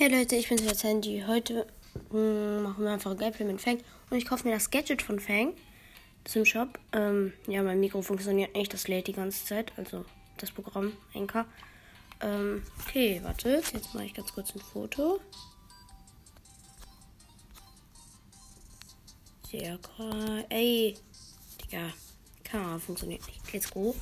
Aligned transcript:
Hey 0.00 0.06
Leute, 0.16 0.36
ich 0.36 0.48
bin 0.48 0.58
jetzt 0.58 0.78
Sandy. 0.78 1.24
Heute 1.26 1.66
mh, 2.12 2.12
hm, 2.12 2.62
machen 2.62 2.84
wir 2.84 2.92
einfach 2.92 3.10
ein 3.10 3.18
Gameplay 3.18 3.44
mit 3.44 3.60
Fang 3.60 3.80
und 4.10 4.16
ich 4.16 4.26
kaufe 4.26 4.46
mir 4.46 4.54
das 4.54 4.70
Gadget 4.70 5.02
von 5.02 5.18
Fang 5.18 5.54
zum 6.22 6.44
Shop. 6.44 6.78
Ähm, 6.92 7.32
ja, 7.48 7.64
mein 7.64 7.80
Mikro 7.80 8.00
funktioniert 8.00 8.54
nicht, 8.54 8.72
das 8.72 8.86
lädt 8.86 9.08
die 9.08 9.12
ganze 9.12 9.44
Zeit, 9.44 9.72
also 9.76 10.04
das 10.36 10.52
Programm 10.52 10.92
Enka. 11.14 11.46
Ähm, 12.20 12.62
okay, 12.86 13.20
warte, 13.24 13.60
jetzt 13.72 13.92
mache 13.92 14.04
ich 14.04 14.14
ganz 14.14 14.32
kurz 14.32 14.54
ein 14.54 14.60
Foto. 14.60 15.18
Sehr 19.50 19.80
cool. 19.98 20.44
Ey, 20.48 20.94
Digga, 21.60 21.92
Kamera 22.44 22.78
funktioniert 22.78 23.26
nicht. 23.26 23.52
Let's 23.52 23.68
go. 23.68 23.96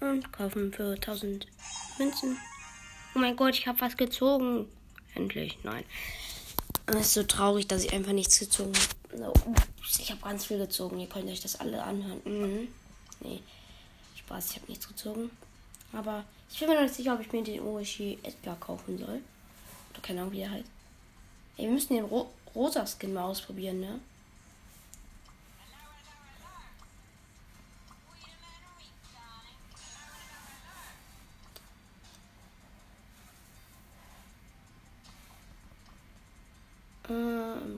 Und 0.00 0.32
kaufen 0.32 0.72
für 0.72 0.94
1000 0.94 1.46
Münzen. 2.00 2.36
Oh 3.14 3.20
mein 3.20 3.36
Gott, 3.36 3.54
ich 3.54 3.68
habe 3.68 3.80
was 3.80 3.96
gezogen. 3.96 4.66
Endlich, 5.14 5.58
nein. 5.62 5.84
Es 6.86 6.96
ist 6.96 7.14
so 7.14 7.22
traurig, 7.22 7.68
dass 7.68 7.84
ich 7.84 7.92
einfach 7.92 8.12
nichts 8.12 8.38
gezogen 8.38 8.72
habe. 9.20 9.32
Ich 9.98 10.10
habe 10.10 10.20
ganz 10.20 10.46
viel 10.46 10.58
gezogen. 10.58 10.98
Ihr 10.98 11.08
könnt 11.08 11.28
euch 11.28 11.40
das 11.40 11.58
alle 11.60 11.82
anhören. 11.82 12.20
Mhm. 12.24 12.68
Nee, 13.20 13.40
Spaß, 14.16 14.50
ich 14.50 14.56
habe 14.56 14.66
nichts 14.68 14.88
gezogen. 14.88 15.30
Aber 15.92 16.24
ich 16.50 16.58
bin 16.58 16.68
mir 16.68 16.74
noch 16.76 16.82
nicht 16.82 16.94
sicher, 16.94 17.14
ob 17.14 17.20
ich 17.20 17.32
mir 17.32 17.42
den 17.42 17.60
Orochi 17.60 18.18
Edgar 18.22 18.56
kaufen 18.58 18.98
soll. 18.98 19.20
Oder 19.92 20.00
keine 20.02 20.20
Ahnung, 20.20 20.32
wie 20.32 20.40
er 20.40 20.50
heißt. 20.50 20.68
Ey, 21.56 21.64
wir 21.66 21.72
müssen 21.72 21.94
den 21.94 22.04
Ro 22.04 22.30
rosa 22.54 22.86
Skin 22.86 23.12
mal 23.12 23.24
ausprobieren, 23.24 23.80
ne? 23.80 24.00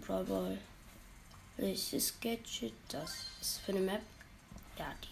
Brawl 0.07 0.25
Ball. 0.25 0.59
Welches 1.57 2.19
Gadget? 2.21 2.73
Das 2.89 3.13
ist 3.41 3.59
für 3.61 3.73
eine 3.73 3.81
Map. 3.81 4.01
Ja, 4.79 4.93
die. 5.03 5.09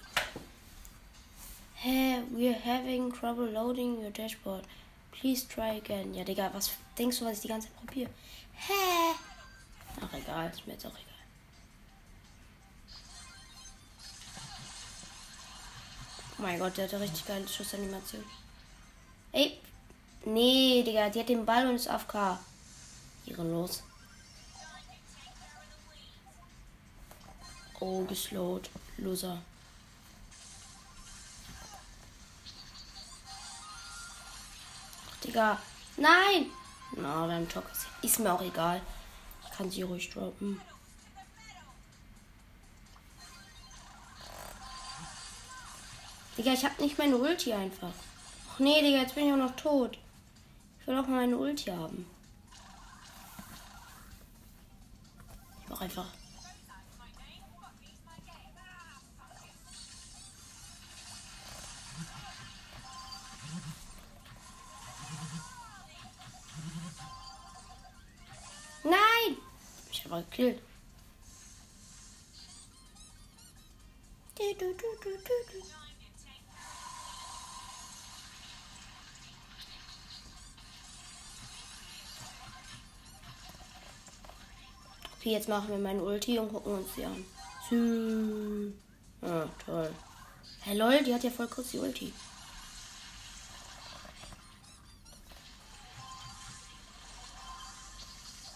Hey, 1.74 2.22
we're 2.30 2.58
having 2.64 3.12
trouble 3.12 3.46
loading 3.46 4.02
your 4.02 4.10
dashboard. 4.10 4.64
Please 5.12 5.46
try 5.46 5.76
again. 5.78 6.14
Ja, 6.14 6.24
Digga, 6.24 6.50
was 6.52 6.70
denkst 6.98 7.18
du, 7.18 7.24
was 7.24 7.36
ich 7.36 7.42
die 7.42 7.48
ganze 7.48 7.68
Zeit 7.68 7.76
probiere? 7.76 8.10
Hä? 8.54 9.14
Ach, 10.00 10.12
egal, 10.12 10.50
ist 10.50 10.66
mir 10.66 10.74
jetzt 10.74 10.86
auch 10.86 10.90
egal. 10.90 11.04
Oh 16.38 16.42
mein 16.42 16.58
Gott, 16.58 16.76
der 16.76 16.84
hat 16.84 16.94
eine 16.94 17.04
richtig 17.04 17.26
geile 17.26 17.46
Schussanimation. 17.46 18.24
Ey, 19.32 19.58
nee, 20.24 20.82
Digga, 20.82 21.10
die 21.10 21.20
hat 21.20 21.28
den 21.28 21.46
Ball 21.46 21.66
und 21.68 21.76
ist 21.76 21.88
AFK. 21.88 22.38
Ehrenlos. 23.26 23.82
Oh, 27.80 28.04
geslowt. 28.04 28.68
Loser. 28.98 29.38
Digga. 35.24 35.58
Nein! 35.96 36.50
Na, 36.96 37.26
beim 37.26 37.48
Talk 37.48 37.64
ist 38.02 38.18
mir 38.18 38.32
auch 38.32 38.42
egal. 38.42 38.82
Ich 39.44 39.56
kann 39.56 39.70
sie 39.70 39.82
ruhig 39.82 40.10
droppen. 40.10 40.60
Digga, 46.36 46.52
ich 46.52 46.64
hab 46.64 46.78
nicht 46.80 46.98
meine 46.98 47.16
Ulti 47.16 47.52
einfach. 47.52 47.92
Ach 48.52 48.58
nee, 48.58 48.82
Digga, 48.82 48.98
jetzt 48.98 49.14
bin 49.14 49.26
ich 49.26 49.32
auch 49.32 49.36
noch 49.36 49.56
tot. 49.56 49.98
Ich 50.80 50.86
will 50.86 50.98
auch 50.98 51.06
mal 51.06 51.20
meine 51.20 51.36
Ulti 51.38 51.70
haben. 51.70 52.06
Ich 55.62 55.68
mach 55.68 55.80
einfach 55.80 56.06
aber 70.10 70.22
gekillt. 70.22 70.60
Okay, 85.18 85.32
jetzt 85.32 85.48
machen 85.48 85.68
wir 85.68 85.78
meine 85.78 86.02
Ulti 86.02 86.38
und 86.38 86.50
gucken 86.50 86.78
uns 86.78 86.88
die 86.96 87.04
an. 87.04 87.24
Ah, 89.22 89.46
toll. 89.64 89.94
Hey 90.62 90.76
lol, 90.76 91.04
die 91.04 91.14
hat 91.14 91.22
ja 91.22 91.30
voll 91.30 91.46
kurz 91.46 91.70
die 91.70 91.78
Ulti. 91.78 92.12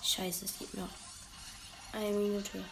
Scheiße, 0.02 0.46
es 0.46 0.58
geht 0.58 0.72
noch. 0.74 1.03
Eine 1.94 2.10
Minute. 2.10 2.64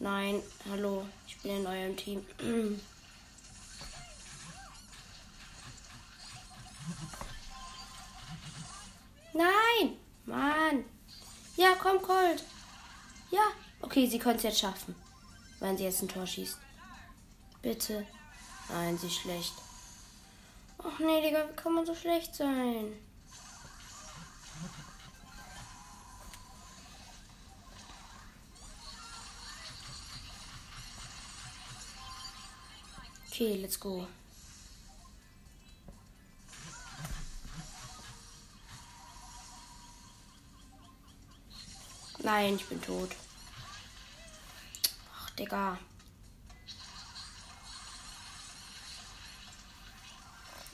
Nein, 0.00 0.42
hallo, 0.68 1.06
ich 1.28 1.38
bin 1.38 1.58
in 1.58 1.66
eurem 1.66 1.96
Team. 1.96 2.26
Nein! 9.32 9.96
Mann! 10.26 10.84
Ja, 11.56 11.76
komm, 11.80 12.02
Colt! 12.02 12.42
Ja! 13.30 13.52
Okay, 13.82 14.08
sie 14.08 14.18
könnte 14.18 14.38
es 14.38 14.42
jetzt 14.42 14.58
schaffen. 14.58 14.96
Wenn 15.60 15.76
sie 15.78 15.84
jetzt 15.84 16.02
ein 16.02 16.08
Tor 16.08 16.26
schießt. 16.26 16.58
Bitte. 17.62 18.04
Nein, 18.68 18.98
sie 18.98 19.06
ist 19.06 19.20
schlecht. 19.20 19.54
Ach 20.78 20.98
nee, 20.98 21.20
Digga, 21.22 21.48
wie 21.48 21.54
kann 21.54 21.74
man 21.74 21.86
so 21.86 21.94
schlecht 21.94 22.34
sein? 22.34 22.94
Okay, 33.40 33.56
let's 33.56 33.80
go. 33.80 34.06
Nein, 42.22 42.56
ich 42.56 42.66
bin 42.66 42.82
tot. 42.82 43.16
Ach, 45.14 45.30
Digga. 45.30 45.78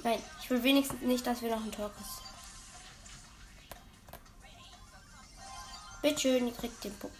Nein, 0.03 0.21
ich 0.43 0.50
will 0.50 0.60
wenigstens 0.65 1.03
nicht, 1.03 1.25
dass 1.25 1.43
wir 1.43 1.54
noch 1.54 1.62
ein 1.62 1.71
Tor 1.71 1.93
kriegen. 1.94 2.10
Bitte 6.03 6.21
schön, 6.21 6.48
ihr 6.48 6.54
kriegt 6.54 6.83
den 6.83 6.98
Punkt. 6.98 7.16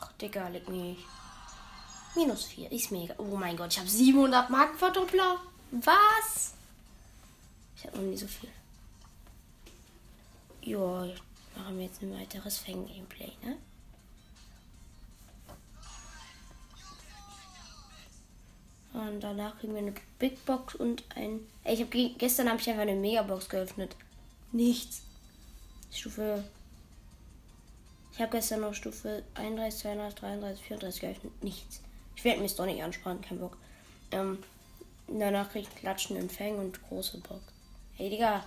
Ach, 0.00 0.12
Digga, 0.12 0.48
leg 0.48 0.66
mich. 0.66 1.04
Minus 2.16 2.44
4. 2.44 2.72
Ist 2.72 2.90
mega. 2.90 3.14
Oh 3.18 3.36
mein 3.36 3.56
Gott, 3.56 3.72
ich 3.72 3.78
habe 3.78 3.88
700 3.88 4.50
Marken 4.50 4.78
Verdoppler. 4.78 5.40
Was? 5.70 6.54
Ich 7.76 7.84
habe 7.84 7.98
noch 7.98 8.04
nie 8.04 8.16
so 8.16 8.26
viel. 8.26 8.48
Jo, 10.62 11.12
machen 11.54 11.78
wir 11.78 11.84
jetzt 11.84 12.02
ein 12.02 12.12
weiteres 12.18 12.58
Fang-Gameplay, 12.58 13.32
ne? 13.44 13.58
Und 18.92 19.20
danach 19.20 19.58
kriegen 19.58 19.74
wir 19.74 19.82
eine 19.82 19.94
Big 20.18 20.42
Box 20.46 20.74
und 20.74 21.04
ein. 21.14 21.40
Ich 21.64 21.80
habe 21.80 22.14
gestern 22.16 22.48
habe 22.48 22.60
ich 22.60 22.68
einfach 22.68 22.82
eine 22.82 22.94
Megabox 22.94 23.48
geöffnet. 23.48 23.94
Nichts. 24.52 25.02
Stufe. 25.92 26.42
Ich 28.12 28.20
habe 28.20 28.32
gestern 28.32 28.62
noch 28.62 28.72
Stufe 28.72 29.22
31, 29.34 29.82
32, 29.82 30.18
33, 30.18 30.66
34 30.66 31.00
geöffnet. 31.02 31.44
Nichts. 31.44 31.80
Ich 32.16 32.24
werde 32.24 32.40
mich 32.40 32.56
doch 32.56 32.66
nicht 32.66 32.82
anspannen, 32.82 33.22
kein 33.22 33.38
Bock. 33.38 33.56
Ähm, 34.10 34.42
danach 35.06 35.50
krieg 35.50 35.68
ich 35.68 35.76
Klatschen 35.76 36.16
in 36.16 36.30
Fang 36.30 36.58
und 36.58 36.82
große 36.88 37.18
Bock. 37.18 37.42
Hey, 37.94 38.10
Digga. 38.10 38.44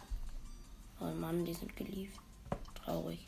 Oh 1.00 1.06
Mann, 1.06 1.46
die 1.46 1.54
sind 1.54 1.76
geliebt. 1.78 2.18
Traurig. 2.84 3.20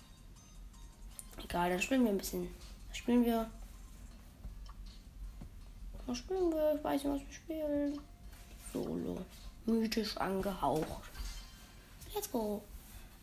Egal, 1.43 1.69
dann 1.69 1.81
spielen 1.81 2.03
wir 2.03 2.11
ein 2.11 2.17
bisschen. 2.17 2.53
Was 2.89 2.97
spielen 2.97 3.23
wir? 3.23 3.49
Was 6.05 6.17
spielen 6.17 6.51
wir? 6.51 6.75
Ich 6.75 6.83
weiß 6.83 7.03
nicht, 7.03 7.13
was 7.13 7.21
wir 7.21 7.33
spielen. 7.33 7.99
Solo. 8.73 9.17
Mythisch 9.65 10.17
angehaucht. 10.17 11.09
Let's 12.13 12.31
go. 12.31 12.61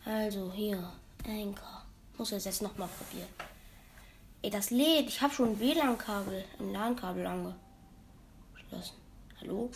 Also 0.05 0.51
hier. 0.53 0.91
Anchor. 1.27 1.83
Muss 2.17 2.31
es 2.31 2.45
jetzt 2.45 2.61
nochmal 2.61 2.87
probieren. 2.87 3.29
Ey, 4.41 4.49
das 4.49 4.69
lädt. 4.69 5.09
Ich 5.09 5.21
habe 5.21 5.33
schon 5.33 5.49
ein 5.49 5.59
WLAN-Kabel, 5.59 6.45
ein 6.59 6.71
LAN-Kabel 6.71 7.27
angeschlossen. 7.27 8.95
Hallo? 9.41 9.69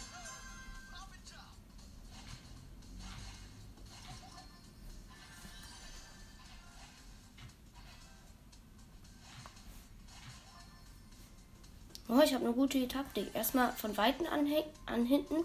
Oh, 12.08 12.22
ich 12.24 12.34
habe 12.34 12.46
eine 12.46 12.54
gute 12.54 12.88
Taktik. 12.88 13.34
Erstmal 13.34 13.74
von 13.74 13.98
Weitem 13.98 14.28
an, 14.28 14.48
an 14.86 15.06
hinten. 15.06 15.44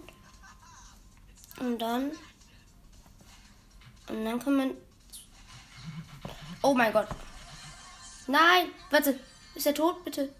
Und 1.58 1.78
dann. 1.78 2.12
Und 4.08 4.24
dann 4.24 4.38
kann 4.38 4.56
man. 4.56 4.70
Oh 6.62 6.74
mein 6.74 6.92
Gott. 6.92 7.08
Nein! 8.28 8.68
Warte. 8.90 9.18
Ist 9.54 9.66
er 9.66 9.74
tot, 9.74 10.04
bitte? 10.04 10.32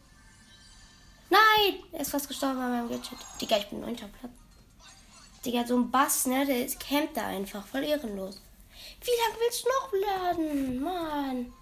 Nein! 1.31 1.83
Er 1.91 2.01
ist 2.01 2.11
fast 2.11 2.29
gestorben 2.29 2.59
bei 2.59 2.69
meinem 2.69 2.89
Gadget. 2.89 3.19
Digga, 3.41 3.57
ich 3.57 3.69
bin 3.69 3.81
neunter 3.81 4.09
Platz. 4.21 4.33
Digga, 5.45 5.67
so 5.67 5.77
ein 5.77 5.91
Bass, 5.91 6.27
ne? 6.27 6.47
Der 6.47 6.65
ist, 6.65 6.79
campt 6.79 7.17
da 7.17 7.27
einfach. 7.27 7.67
Voll 7.67 7.85
ehrenlos. 7.85 8.41
Wie 9.01 9.11
lange 9.11 9.41
willst 9.41 9.65
du 9.65 9.69
noch 9.69 9.93
laden? 10.07 10.83
Mann. 10.83 11.53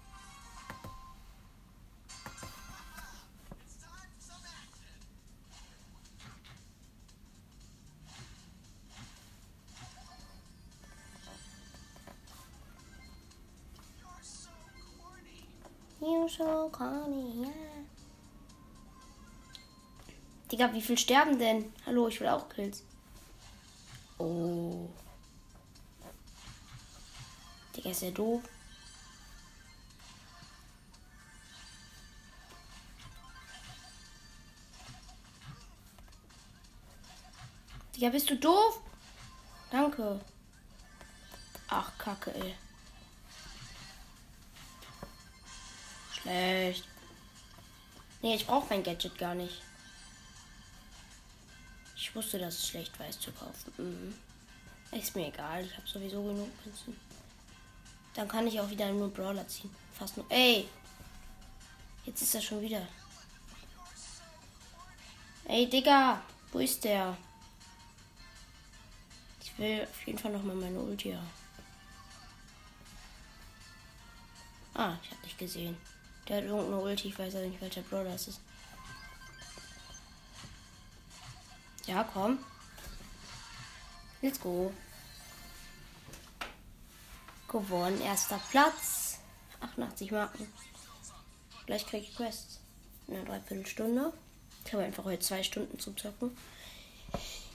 You 16.07 16.25
so 16.29 16.69
corny, 16.71 17.41
yeah. 17.41 17.49
Digga, 20.49 20.71
wie 20.73 20.81
viel 20.81 20.97
sterben 20.97 21.37
denn? 21.37 21.73
Hallo, 21.85 22.07
ich 22.07 22.21
will 22.21 22.29
auch 22.29 22.47
Kills. 22.47 22.81
Oh. 24.17 24.87
Digga, 27.75 27.89
ist 27.89 28.03
ja 28.03 28.11
doof. 28.11 28.41
Digga, 37.93 38.09
bist 38.11 38.29
du 38.29 38.37
doof? 38.37 38.79
Danke. 39.71 40.21
Ach, 41.67 41.91
Kacke, 41.97 42.33
ey. 42.33 42.55
Schlecht. 46.21 46.83
Nee, 48.21 48.35
ich 48.35 48.47
brauche 48.47 48.67
mein 48.69 48.83
Gadget 48.83 49.17
gar 49.17 49.35
nicht. 49.35 49.61
Ich 51.95 52.15
wusste, 52.15 52.39
dass 52.39 52.55
es 52.55 52.67
schlecht 52.69 52.97
war, 52.99 53.07
es 53.07 53.19
zu 53.19 53.31
kaufen. 53.31 53.73
Mhm. 53.77 54.15
Ist 54.97 55.15
mir 55.15 55.27
egal, 55.27 55.65
ich 55.65 55.75
habe 55.75 55.87
sowieso 55.87 56.23
genug 56.23 56.49
Münzen. 56.65 56.97
Dann 58.13 58.27
kann 58.27 58.47
ich 58.47 58.59
auch 58.59 58.69
wieder 58.69 58.91
nur 58.91 59.09
Brawler 59.13 59.47
ziehen. 59.47 59.73
Fast 59.93 60.17
nur. 60.17 60.25
Ey! 60.29 60.67
Jetzt 62.05 62.21
ist 62.21 62.35
er 62.35 62.41
schon 62.41 62.61
wieder. 62.61 62.87
Ey, 65.45 65.69
Digga! 65.69 66.21
Wo 66.51 66.59
ist 66.59 66.83
der? 66.83 67.17
Ich 69.41 69.57
will 69.57 69.83
auf 69.83 70.07
jeden 70.07 70.17
Fall 70.17 70.31
nochmal 70.31 70.55
meine 70.55 70.79
Ulti 70.79 71.11
haben. 71.11 71.29
Ah, 74.73 74.95
ich 75.03 75.11
hab 75.11 75.21
dich 75.23 75.37
gesehen. 75.37 75.77
Der 76.27 76.37
hat 76.37 76.43
irgendeine 76.43 76.79
Ulti, 76.79 77.09
ich 77.09 77.19
weiß 77.19 77.35
aber 77.35 77.45
nicht, 77.45 77.61
welcher 77.61 77.81
Brawler 77.81 78.15
es 78.15 78.27
ist. 78.27 78.41
Ja, 81.85 82.03
komm. 82.03 82.39
Let's 84.21 84.39
go 84.39 84.71
gewonnen. 87.47 88.01
Erster 88.01 88.39
Platz. 88.51 89.19
88 89.61 90.11
Marken. 90.11 90.47
Gleich 91.65 91.85
kriege 91.85 92.03
ich 92.03 92.15
Quests. 92.15 92.59
In 93.07 93.15
einer 93.15 93.25
Dreiviertelstunde. 93.25 94.13
Ich 94.65 94.73
habe 94.73 94.83
einfach 94.83 95.05
heute 95.05 95.19
zwei 95.19 95.43
Stunden 95.43 95.79
zum 95.79 95.97
Zocken. 95.97 96.35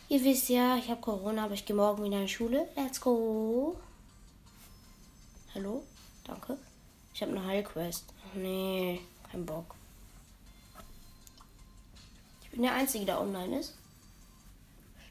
Ihr 0.09 0.25
wisst 0.25 0.49
ja, 0.49 0.77
ich 0.77 0.89
habe 0.89 1.01
Corona, 1.01 1.45
aber 1.45 1.55
ich 1.55 1.65
gehe 1.65 1.77
morgen 1.77 2.05
wieder 2.05 2.17
in 2.17 2.27
die 2.27 2.33
Schule. 2.33 2.69
Let's 2.75 3.01
go. 3.01 3.79
Hallo? 5.55 5.85
Danke. 6.25 6.57
Ich 7.15 7.23
habe 7.23 7.33
eine 7.33 7.45
Heilquest. 7.45 8.05
Nee, 8.35 9.01
kein 9.31 9.45
Bock. 9.47 9.75
Ich 12.43 12.51
bin 12.51 12.63
der 12.63 12.75
Einzige, 12.75 13.05
der 13.05 13.21
online 13.21 13.61
ist. 13.61 13.75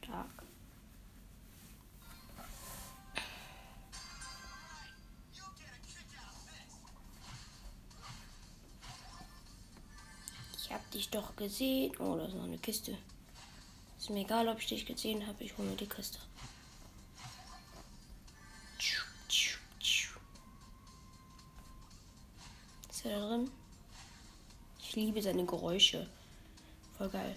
Stark. 0.04 0.42
dich 10.94 11.10
doch 11.10 11.36
gesehen. 11.36 11.94
Oh, 12.00 12.16
da 12.18 12.26
ist 12.26 12.36
noch 12.36 12.44
eine 12.44 12.58
Kiste. 12.58 12.98
Ist 13.98 14.10
mir 14.10 14.22
egal, 14.22 14.48
ob 14.48 14.60
ich 14.60 14.68
dich 14.68 14.86
gesehen 14.86 15.26
habe. 15.26 15.44
Ich 15.44 15.58
hole 15.58 15.70
mir 15.70 15.76
die 15.76 15.88
Kiste. 15.88 16.20
Ist 23.04 23.08
er 23.08 23.20
drin? 23.20 23.50
Ich 24.80 24.96
liebe 24.96 25.20
seine 25.24 25.44
Geräusche. 25.44 26.08
Voll 27.00 27.10
geil. 27.10 27.36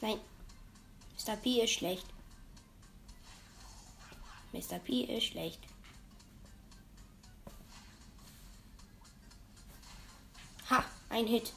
Nein. 0.00 0.18
Mr. 1.18 1.36
P 1.36 1.60
ist 1.62 1.72
schlecht. 1.72 2.06
Mr. 4.54 4.78
P 4.78 5.02
ist 5.02 5.24
schlecht. 5.24 5.60
Ha, 10.70 10.82
ein 11.10 11.26
Hit. 11.26 11.52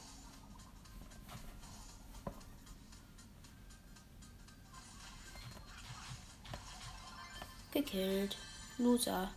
Gekillt. 7.79 8.35
Loser. 8.77 9.31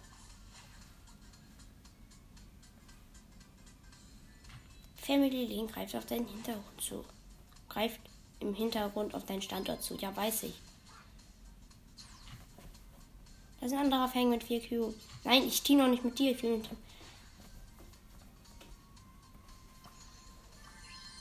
Family 4.97 5.45
Link 5.45 5.73
greift 5.73 5.95
auf 5.95 6.07
deinen 6.07 6.27
Hintergrund 6.27 6.81
zu. 6.81 7.05
Greift 7.69 8.01
im 8.41 8.53
Hintergrund 8.53 9.15
auf 9.15 9.25
deinen 9.27 9.43
Standort 9.43 9.83
zu. 9.83 9.97
Ja, 9.97 10.15
weiß 10.17 10.43
ich. 10.45 10.55
Da 13.61 13.67
ist 13.67 13.73
ein 13.73 13.79
anderer 13.79 14.09
Fang 14.09 14.31
mit 14.31 14.43
4 14.43 14.69
Cubes. 14.69 14.97
Nein, 15.23 15.45
ich 15.45 15.63
team 15.63 15.79
noch 15.79 15.87
nicht 15.87 16.05
mit 16.05 16.19
dir. 16.19 16.33
Ich 16.33 16.43
will 16.43 16.63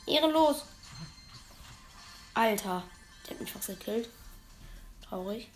Ehrenlos. 0.07 0.63
Alter. 2.33 2.83
Der 3.25 3.35
hat 3.35 3.41
mich 3.41 3.51
fast 3.51 3.67
gekillt. 3.67 4.09
Traurig. 5.03 5.47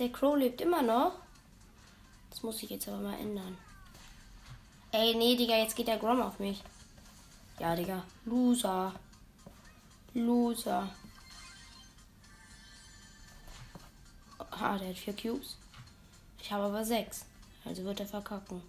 Der 0.00 0.10
Crow 0.10 0.34
lebt 0.34 0.62
immer 0.62 0.80
noch. 0.80 1.12
Das 2.30 2.42
muss 2.42 2.62
ich 2.62 2.70
jetzt 2.70 2.88
aber 2.88 3.00
mal 3.00 3.18
ändern. 3.18 3.58
Ey, 4.92 5.14
nee, 5.14 5.36
Digga, 5.36 5.58
jetzt 5.58 5.76
geht 5.76 5.88
der 5.88 5.98
Grom 5.98 6.22
auf 6.22 6.38
mich. 6.38 6.62
Ja, 7.58 7.76
Digga. 7.76 8.02
Loser. 8.24 8.94
Loser. 10.14 10.88
Ah, 14.38 14.78
der 14.78 14.88
hat 14.88 14.96
vier 14.96 15.14
Cubes. 15.14 15.58
Ich 16.40 16.50
habe 16.50 16.64
aber 16.64 16.82
sechs. 16.82 17.26
Also 17.66 17.84
wird 17.84 18.00
er 18.00 18.06
verkacken. 18.06 18.62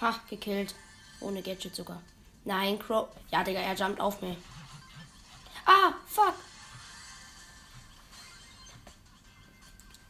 Ha, 0.00 0.14
gekillt. 0.30 0.74
Ohne 1.20 1.42
Gadget 1.42 1.76
sogar. 1.76 2.00
Nein, 2.46 2.78
Crow. 2.78 3.06
Ja, 3.30 3.44
Digga, 3.44 3.60
er 3.60 3.74
jumpt 3.74 4.00
auf 4.00 4.22
mich. 4.22 4.38
Ah, 5.66 5.94
fuck. 6.06 6.34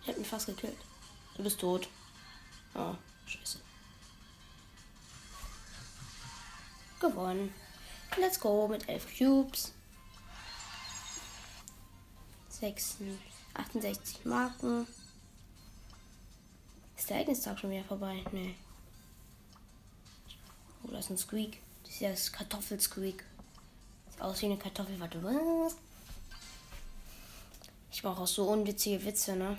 Ich 0.02 0.08
hab 0.08 0.18
mich 0.18 0.28
fast 0.28 0.46
gekillt. 0.46 0.76
Du 1.36 1.42
bist 1.42 1.58
tot. 1.60 1.88
Oh, 2.74 2.94
scheiße. 3.26 3.58
Gewonnen. 7.00 7.54
Let's 8.16 8.38
go 8.38 8.68
mit 8.68 8.88
11 8.88 9.18
Cubes. 9.18 9.72
6, 12.48 12.96
68 13.54 14.24
Marken. 14.24 14.86
Ist 16.96 17.10
der 17.10 17.16
Ereignistag 17.16 17.58
schon 17.58 17.70
wieder 17.70 17.84
vorbei? 17.84 18.24
Nee. 18.32 18.54
Oh, 20.84 20.90
das 20.92 21.06
ist 21.06 21.10
ein 21.10 21.18
Squeak. 21.18 21.60
Das 21.82 21.92
ist 21.94 22.00
ja 22.00 22.10
das 22.10 22.32
Kartoffelsqueak. 22.32 23.24
Aus 24.20 24.40
wie 24.42 24.46
eine 24.46 24.56
Kartoffel. 24.56 24.98
Warte, 24.98 25.22
was? 25.22 25.76
Ich 27.92 28.02
mache 28.02 28.22
auch 28.22 28.26
so 28.26 28.44
unwitzige 28.44 29.04
Witze, 29.04 29.36
ne? 29.36 29.56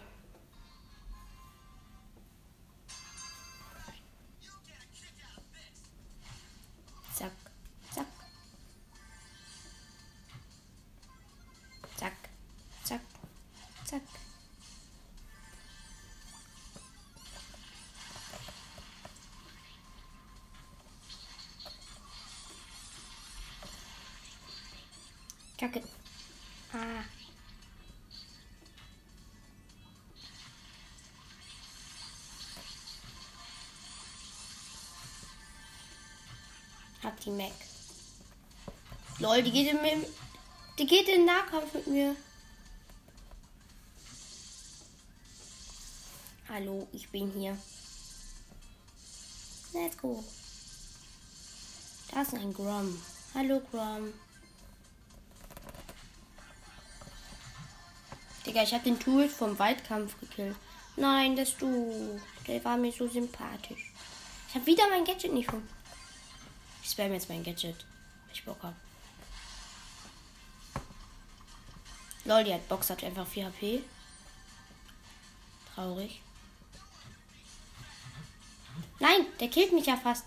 Hab 37.15 37.21
die 37.21 37.29
Mac. 37.29 37.53
Lol, 39.19 39.41
die 39.41 39.51
geht 39.51 39.71
in, 39.71 40.05
die 40.77 40.85
geht 40.85 41.07
in 41.07 41.23
Nahkampf 41.23 41.73
mit 41.73 41.87
mir. 41.87 42.13
Hallo, 46.49 46.85
ich 46.91 47.07
bin 47.09 47.31
hier. 47.31 47.57
Let's 49.71 49.97
go. 49.97 50.25
Da 52.11 52.21
ist 52.21 52.33
ein 52.33 52.53
Grom. 52.53 53.01
Hallo, 53.33 53.61
Grom. 53.71 54.13
Digga, 58.45 58.63
ich 58.63 58.73
hab 58.73 58.83
den 58.83 58.99
Tool 58.99 59.29
vom 59.29 59.57
Waldkampf 59.57 60.19
gekillt. 60.19 60.57
Nein, 60.97 61.37
das 61.37 61.55
du. 61.55 62.19
Der 62.45 62.63
war 62.65 62.75
mir 62.75 62.91
so 62.91 63.07
sympathisch. 63.07 63.93
Ich 64.49 64.55
hab 64.55 64.65
wieder 64.65 64.89
mein 64.89 65.05
Gadget 65.05 65.31
nicht 65.31 65.49
von. 65.49 65.74
Ich 66.85 66.91
spam 66.91 67.11
jetzt 67.13 67.29
mein 67.29 67.43
Gadget. 67.43 67.83
Ich 68.31 68.45
Bock 68.45 68.61
hab. 68.61 68.75
Lol, 72.25 72.43
die 72.43 72.53
hat 72.53 72.69
Box 72.69 72.91
hat 72.91 73.03
einfach 73.03 73.25
4 73.25 73.47
HP. 73.47 73.81
Traurig. 75.73 76.21
Nein, 78.99 79.25
der 79.39 79.47
killt 79.49 79.73
mich 79.73 79.87
ja 79.87 79.97
fast. 79.97 80.25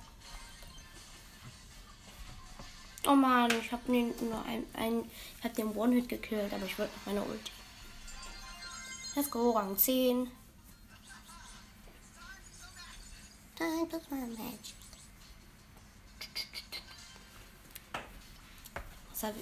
Oh 3.06 3.14
man, 3.14 3.48
ich 3.52 3.70
habe 3.70 3.92
nur 3.92 4.44
ein, 4.44 4.66
ein 4.74 5.08
ich 5.38 5.44
habe 5.44 5.54
den 5.54 5.76
One-Hit 5.76 6.08
gekillt, 6.08 6.52
aber 6.52 6.66
ich 6.66 6.76
wollte 6.76 6.92
noch 6.92 7.06
meine 7.06 7.22
Ulti. 7.22 7.52
Let's 9.14 9.30
go, 9.30 9.52
Rang 9.52 9.78
10. 9.78 10.28
Time 13.54 13.86
plus 13.86 14.02
one 14.10 14.26
match. 14.36 14.77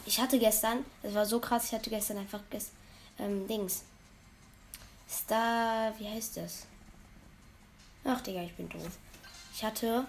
Ich 0.07 0.21
hatte 0.21 0.39
gestern, 0.39 0.85
es 1.03 1.15
war 1.15 1.27
so 1.27 1.39
krass, 1.39 1.67
ich 1.67 1.73
hatte 1.73 1.91
gestern 1.91 2.19
einfach 2.19 2.41
gest, 2.51 2.71
ähm, 3.19 3.47
Dings. 3.47 3.83
Star, 5.09 5.93
wie 5.99 6.09
heißt 6.09 6.39
das? 6.39 6.67
Ach, 8.05 8.21
Digga, 8.21 8.43
ich 8.43 8.55
bin 8.55 8.69
doof. 8.69 8.99
Ich 9.55 9.65
hatte 9.65 10.07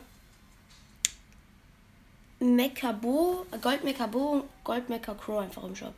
Mekabo, 2.39 3.45
Gold 3.61 3.83
Mekabo, 3.83 4.47
Gold 4.63 4.89
Meka 4.89 5.13
Crow 5.15 5.39
einfach 5.39 5.63
im 5.63 5.75
Shop. 5.75 5.93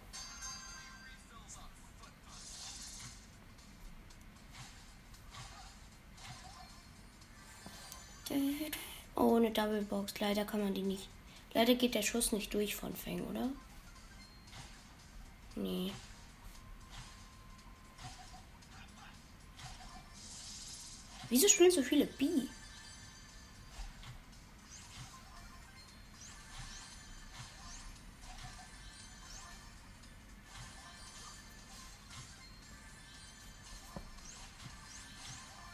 Oh, 9.16 9.36
eine 9.36 9.52
Double 9.52 9.82
Box. 9.82 10.14
Leider 10.20 10.46
kann 10.46 10.64
man 10.64 10.74
die 10.74 10.84
nicht. 10.84 11.10
Leider 11.53 11.75
geht 11.75 11.96
der 11.96 12.03
Schuss 12.03 12.32
nicht 12.32 12.53
durch 12.53 12.75
von 12.75 12.96
Feng, 12.96 13.25
oder? 13.27 13.50
Nee. 15.56 15.91
Wieso 21.29 21.48
spielen 21.48 21.72
so 21.72 21.84
viele 21.84 22.06
B? 22.06 22.25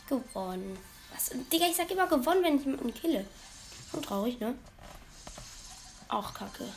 Gewonnen. 0.08 0.78
Was? 1.14 1.32
Digga, 1.52 1.66
ich 1.68 1.76
sag 1.76 1.90
immer 1.90 2.08
gewonnen, 2.08 2.44
wenn 2.44 2.58
ich 2.58 2.66
jemanden 2.66 2.94
kille. 2.94 3.26
Schon 3.92 4.02
traurig, 4.02 4.40
ne? 4.40 4.56
Auch 6.08 6.34
kacke. 6.34 6.68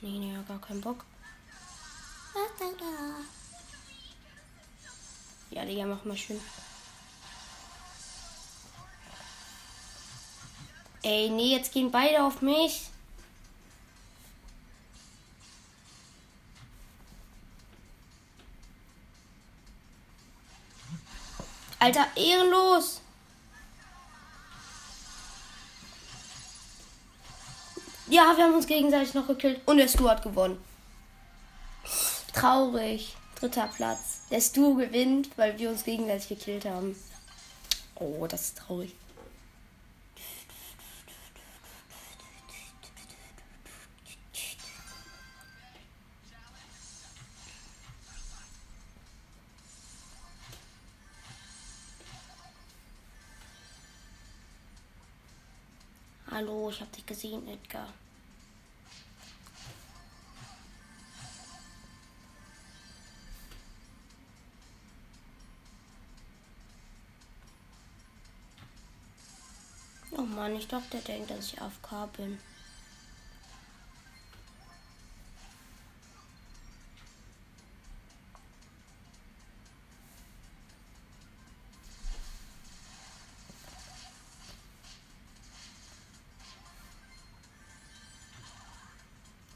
Nee, 0.00 0.18
nee, 0.18 0.38
gar 0.48 0.60
keinen 0.60 0.80
Bock. 0.80 1.04
Ja, 5.50 5.64
Digga, 5.64 5.84
mach 5.84 6.04
mal 6.04 6.16
schön. 6.16 6.40
Ey, 11.02 11.28
nee, 11.28 11.54
jetzt 11.54 11.72
gehen 11.72 11.90
beide 11.90 12.24
auf 12.24 12.40
mich. 12.40 12.88
Alter, 21.78 22.06
ehrenlos. 22.16 23.02
Ja, 28.14 28.32
wir 28.36 28.44
haben 28.44 28.54
uns 28.54 28.68
gegenseitig 28.68 29.12
noch 29.14 29.26
gekillt. 29.26 29.60
Und 29.66 29.78
der 29.78 29.88
Stu 29.88 30.08
hat 30.08 30.22
gewonnen. 30.22 30.56
Traurig. 32.32 33.16
Dritter 33.40 33.68
Platz. 33.74 34.20
Der 34.30 34.40
Stu 34.40 34.76
gewinnt, 34.76 35.36
weil 35.36 35.58
wir 35.58 35.68
uns 35.68 35.82
gegenseitig 35.82 36.28
gekillt 36.28 36.64
haben. 36.64 36.94
Oh, 37.96 38.24
das 38.28 38.42
ist 38.42 38.58
traurig. 38.58 38.94
Hallo, 56.30 56.70
ich 56.70 56.80
hab 56.80 56.92
dich 56.92 57.04
gesehen, 57.04 57.48
Edgar. 57.48 57.88
Mann, 70.44 70.56
ich 70.56 70.68
dachte, 70.68 70.90
der 70.90 71.00
denkt, 71.00 71.30
dass 71.30 71.54
ich 71.54 71.58
AFK 71.58 72.06
bin. 72.18 72.38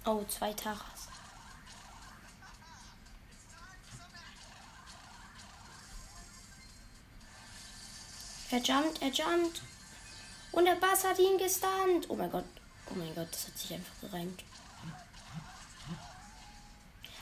Oh, 0.07 0.25
zwei 0.27 0.55
Taras. 0.55 0.79
Er 8.51 8.61
jumpt, 8.61 9.03
er 9.03 9.11
jumpt. 9.11 9.61
Und 10.59 10.65
der 10.65 10.75
Bass 10.75 11.05
hat 11.05 11.21
ihn 11.21 11.39
gestunt. 11.39 12.07
Oh 12.09 12.17
mein 12.17 12.33
Gott. 12.33 12.43
Oh 12.91 12.95
mein 12.97 13.15
Gott, 13.15 13.29
das 13.31 13.47
hat 13.47 13.57
sich 13.57 13.73
einfach 13.75 13.93
gereimt. 14.01 14.43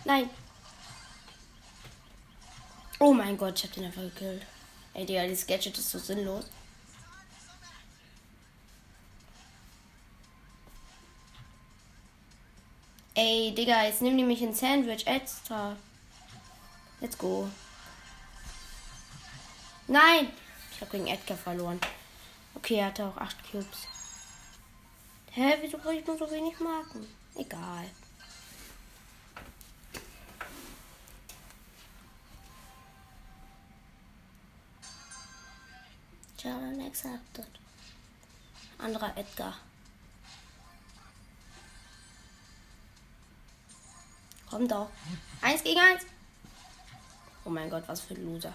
Nein. 0.07 0.31
Oh 2.99 3.13
mein 3.13 3.37
Gott, 3.37 3.59
ich 3.59 3.65
hab 3.65 3.73
den 3.75 3.85
einfach 3.85 4.01
gekillt. 4.01 4.47
Ey, 4.95 5.05
Digga, 5.05 5.27
das 5.27 5.47
Gadget 5.47 5.77
ist 5.77 5.91
so 5.91 5.99
sinnlos. 5.99 6.47
Ey, 13.13 13.55
Digga, 13.55 13.85
jetzt 13.85 14.01
nimm 14.01 14.17
nämlich 14.17 14.41
ein 14.41 14.55
Sandwich 14.55 15.07
extra. 15.07 15.77
Let's 17.03 17.19
go. 17.19 17.51
Nein! 19.89 20.33
Ich 20.73 20.81
habe 20.81 20.91
gegen 20.91 21.07
Edgar 21.07 21.37
verloren. 21.37 21.79
Okay, 22.57 22.79
er 22.79 22.87
hatte 22.87 23.07
auch 23.07 23.17
8 23.17 23.51
Cubes. 23.51 23.87
Hä, 25.31 25.59
wieso 25.61 25.79
kriege 25.79 26.01
ich 26.01 26.07
nur 26.07 26.19
so 26.19 26.29
wenig 26.31 26.59
Marken? 26.59 27.07
Egal. 27.37 27.91
Challenge 36.39 36.87
accepted. 36.87 37.47
Anderer 38.79 39.17
Edgar. 39.17 39.55
Komm 44.49 44.67
doch. 44.67 44.89
Eins 45.43 45.63
gegen 45.63 45.81
eins. 45.81 46.03
Oh 47.45 47.51
mein 47.51 47.71
Gott, 47.71 47.85
was 47.87 48.01
für 48.01 48.15
ein 48.15 48.25
Loser. 48.25 48.55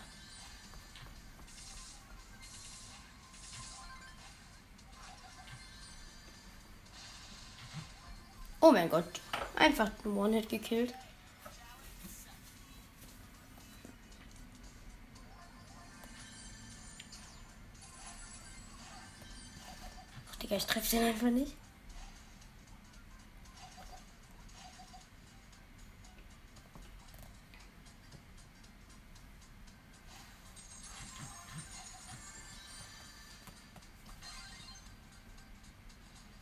Oh 8.64 8.72
mein 8.72 8.90
Gott. 8.90 9.06
Einfach 9.56 9.90
einen 10.06 10.16
One-Hit 10.16 10.48
gekillt. 10.50 10.94
Ach, 20.32 20.36
Digga, 20.36 20.56
ich 20.56 20.66
treffe 20.66 20.96
den 20.96 21.08
einfach 21.08 21.30
nicht. 21.32 21.56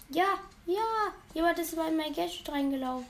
Ja, 0.09 0.39
ja, 0.69 1.13
jemand 1.33 1.57
ist 1.59 1.75
bei 1.75 1.89
mein 1.91 2.13
Gadget 2.13 2.47
reingelaufen. 2.49 3.05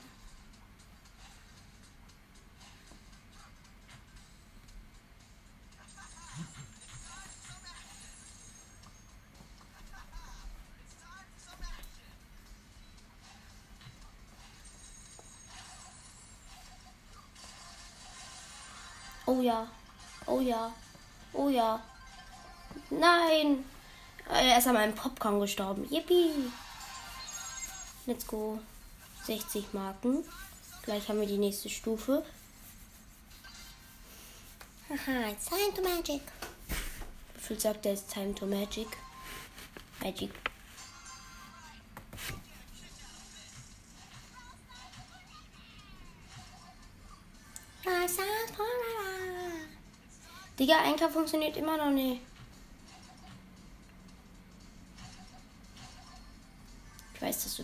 Oh 19.26 19.42
ja. 19.42 19.66
Oh 20.26 20.40
ja. 20.40 20.72
Oh 21.32 21.48
ja. 21.48 21.80
Nein. 22.90 23.64
Er 24.28 24.58
ist 24.58 24.66
an 24.66 24.74
meinem 24.74 24.94
Popcorn 24.94 25.40
gestorben. 25.40 25.86
Yippie. 25.88 26.50
Let's 28.10 28.26
go. 28.26 28.58
60 29.24 29.72
Marken. 29.72 30.24
Gleich 30.82 31.08
haben 31.08 31.20
wir 31.20 31.28
die 31.28 31.38
nächste 31.38 31.68
Stufe. 31.68 32.24
Haha, 34.88 35.30
it's 35.30 35.44
time 35.44 35.72
to 35.76 35.80
magic. 35.80 36.20
Wie 37.34 37.40
viel 37.40 37.60
sagt 37.60 37.86
er, 37.86 37.92
ist 37.92 38.12
time 38.12 38.34
to 38.34 38.46
magic? 38.46 38.88
Magic. 40.02 40.30
Digga, 50.58 50.82
Einkauf 50.82 51.12
funktioniert 51.12 51.56
immer 51.56 51.76
noch 51.76 51.92
nicht. 51.92 52.20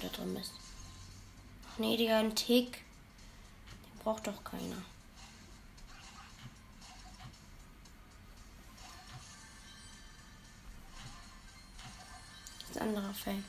Da 0.06 0.16
drin. 0.16 0.42
Ach 1.72 1.78
nee, 1.78 1.96
Digga, 1.96 2.18
ein 2.18 2.34
Tick. 2.34 2.72
Den 2.72 3.98
braucht 4.02 4.26
doch 4.26 4.42
keiner. 4.44 4.82
Das 12.60 12.70
ist 12.70 12.80
anderer 12.80 13.14
Fan. 13.14 13.44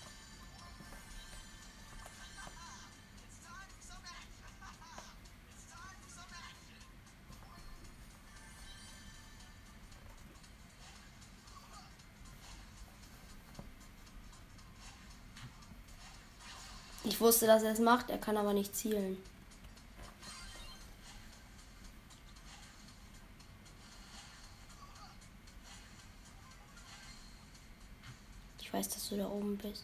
Wusste, 17.27 17.45
dass 17.45 17.61
er 17.61 17.73
es 17.73 17.79
macht, 17.79 18.09
er 18.09 18.17
kann 18.17 18.37
aber 18.37 18.53
nicht 18.53 18.73
zielen. 18.73 19.17
Ich 28.61 28.71
weiß, 28.73 28.87
dass 28.87 29.09
du 29.09 29.17
da 29.17 29.27
oben 29.27 29.57
bist. 29.57 29.83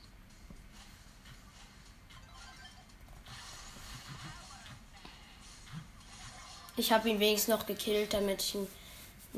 Ich 6.78 6.92
habe 6.94 7.10
ihn 7.10 7.20
wenigstens 7.20 7.54
noch 7.54 7.66
gekillt, 7.66 8.14
damit 8.14 8.42
ich 8.42 8.56
einen, 8.56 8.68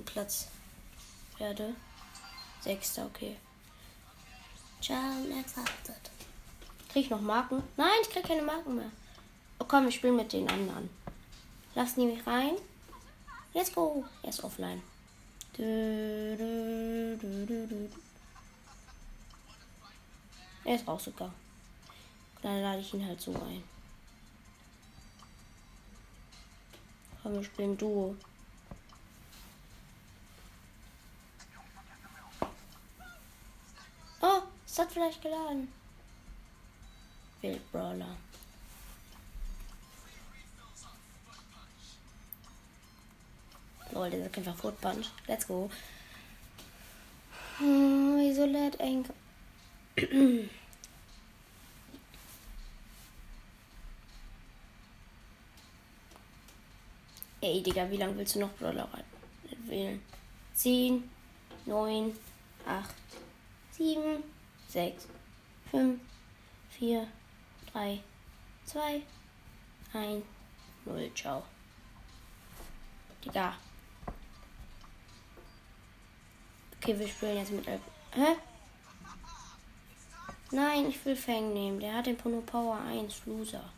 Platz 0.05 0.47
werde. 1.37 1.73
Sechster, 2.61 3.05
okay. 3.05 3.37
Challenge 4.81 5.39
accepted. 5.39 6.14
Krieg 6.95 7.03
ich 7.03 7.11
noch 7.11 7.19
Marken? 7.19 7.61
Nein, 7.75 7.89
ich 8.03 8.09
krieg 8.09 8.23
keine 8.23 8.41
Marken 8.41 8.77
mehr. 8.77 8.89
Oh 9.59 9.65
komm, 9.67 9.89
ich 9.89 9.95
spiele 9.95 10.13
mit 10.13 10.31
den 10.31 10.47
anderen. 10.47 10.89
Lass 11.73 11.95
die 11.95 12.05
mich 12.05 12.25
rein. 12.25 12.53
Let's 13.53 13.73
go. 13.73 14.05
Er 14.23 14.29
ist 14.29 14.41
offline. 14.41 14.81
Er 20.63 20.75
ist 20.75 20.87
auch 20.87 21.01
sogar. 21.01 21.33
Dann 22.41 22.61
lade 22.61 22.79
ich 22.79 22.93
ihn 22.93 23.05
halt 23.05 23.19
so 23.19 23.33
ein. 23.33 23.61
Komm, 27.21 27.33
wir 27.33 27.43
spielen 27.43 27.77
Duo. 27.77 28.15
Oh, 34.21 34.41
es 34.65 34.79
hat 34.79 34.93
vielleicht 34.93 35.21
geladen. 35.21 35.67
Wild 37.45 37.71
Brawler. 37.71 38.17
Lol, 43.91 44.09
der 44.09 44.23
sagt 44.23 44.37
einfach 44.39 44.55
Foot 44.55 44.81
Punch. 44.81 45.11
Let's 45.27 45.45
go. 45.47 45.69
Hm, 47.59 48.17
wieso 48.17 48.45
lädt 48.45 48.79
Enk? 48.79 49.09
Ey, 57.41 57.61
Digga, 57.61 57.91
wie 57.91 57.97
lange 57.97 58.17
willst 58.17 58.33
du 58.35 58.39
noch 58.39 58.53
Brawler 58.53 58.89
wählen? 59.67 60.01
10, 60.55 61.07
9, 61.67 62.17
8, 62.65 62.89
7, 63.71 64.23
6, 64.67 65.07
5, 65.69 65.99
4, 66.71 67.07
3, 67.75 68.01
2, 68.67 69.03
1, 69.93 70.23
0. 70.85 71.11
Ciao. 71.13 71.43
Digga. 73.21 73.53
Okay, 76.77 76.97
wir 76.97 77.07
spielen 77.07 77.35
jetzt 77.35 77.51
mit. 77.51 77.67
Hä? 77.67 78.37
Nein, 80.51 80.87
ich 80.87 81.05
will 81.05 81.17
Fang 81.17 81.53
nehmen. 81.53 81.81
Der 81.81 81.95
hat 81.95 82.05
den 82.05 82.15
Pono 82.15 82.39
Power 82.39 82.79
1 82.79 83.25
Loser. 83.25 83.69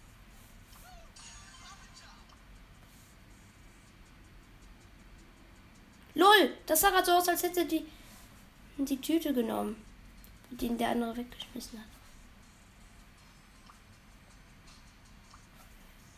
LOL! 6.14 6.54
Das 6.68 6.82
sah 6.82 6.92
gerade 6.92 7.06
so 7.06 7.14
aus, 7.14 7.28
als 7.30 7.42
hätte 7.42 7.66
die 7.66 7.84
die 8.78 9.02
Tüte 9.02 9.34
genommen, 9.34 9.84
die 10.52 10.70
der 10.78 10.90
andere 10.90 11.18
weggeschmissen 11.18 11.80
hat. 11.80 11.97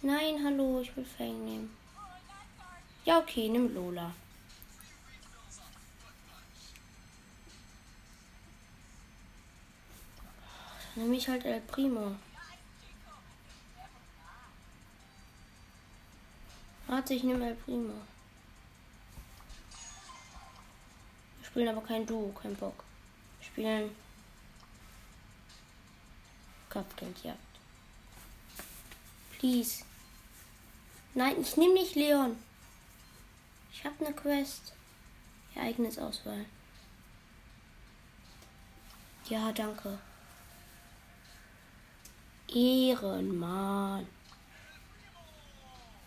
Nein, 0.02 0.42
hallo, 0.46 0.80
ich 0.80 0.96
will 0.96 1.04
Fang 1.04 1.44
nehmen. 1.44 1.76
Ja, 3.04 3.20
okay, 3.20 3.50
nimm 3.50 3.74
Lola. 3.74 4.14
Nehme 10.96 11.16
ich 11.18 11.28
halt 11.28 11.44
El 11.44 11.60
Primo. 11.62 12.16
Warte, 16.88 17.14
ich 17.14 17.24
nehme 17.24 17.50
El 17.50 17.56
Primo. 17.56 17.94
Wir 21.40 21.46
spielen 21.46 21.68
aber 21.68 21.86
kein 21.86 22.06
Duo, 22.06 22.32
kein 22.42 22.56
Bock. 22.56 22.86
Wir 23.40 23.48
spielen 23.48 23.96
Kopfgeldjagd. 26.70 27.38
Please. 29.38 29.89
Nein, 31.20 31.42
ich 31.42 31.58
nehme 31.58 31.74
nicht 31.74 31.96
Leon. 31.96 32.38
Ich 33.74 33.84
habe 33.84 34.06
eine 34.06 34.16
Quest. 34.16 34.72
Ereignisauswahl. 35.54 36.46
Ja, 39.28 39.52
danke. 39.52 40.00
Ehrenmann. 42.48 44.08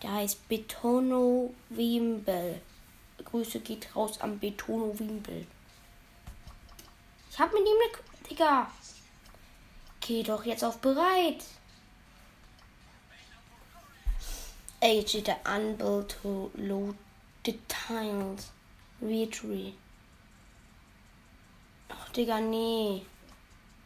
Der 0.01 0.13
heißt 0.13 0.47
Betono 0.49 1.53
Wimbel. 1.69 2.59
Grüße 3.23 3.59
geht 3.59 3.95
raus 3.95 4.19
am 4.19 4.39
Betono 4.39 4.97
Wimbel. 4.97 5.45
Ich 7.29 7.37
hab 7.37 7.53
mit 7.53 7.61
ihm 7.61 7.67
eine... 7.67 8.27
Digga. 8.27 8.71
Geh 9.99 10.23
doch 10.23 10.43
jetzt 10.43 10.63
auf 10.63 10.79
bereit. 10.79 11.45
Steht 14.83 15.27
der 15.27 15.39
Unable 15.45 16.05
to 16.07 16.51
load 16.55 16.97
the 17.45 17.57
tiles. 17.69 18.51
Retry. 19.01 19.75
Ach, 21.87 22.09
Digga, 22.09 22.41
nee. 22.41 23.05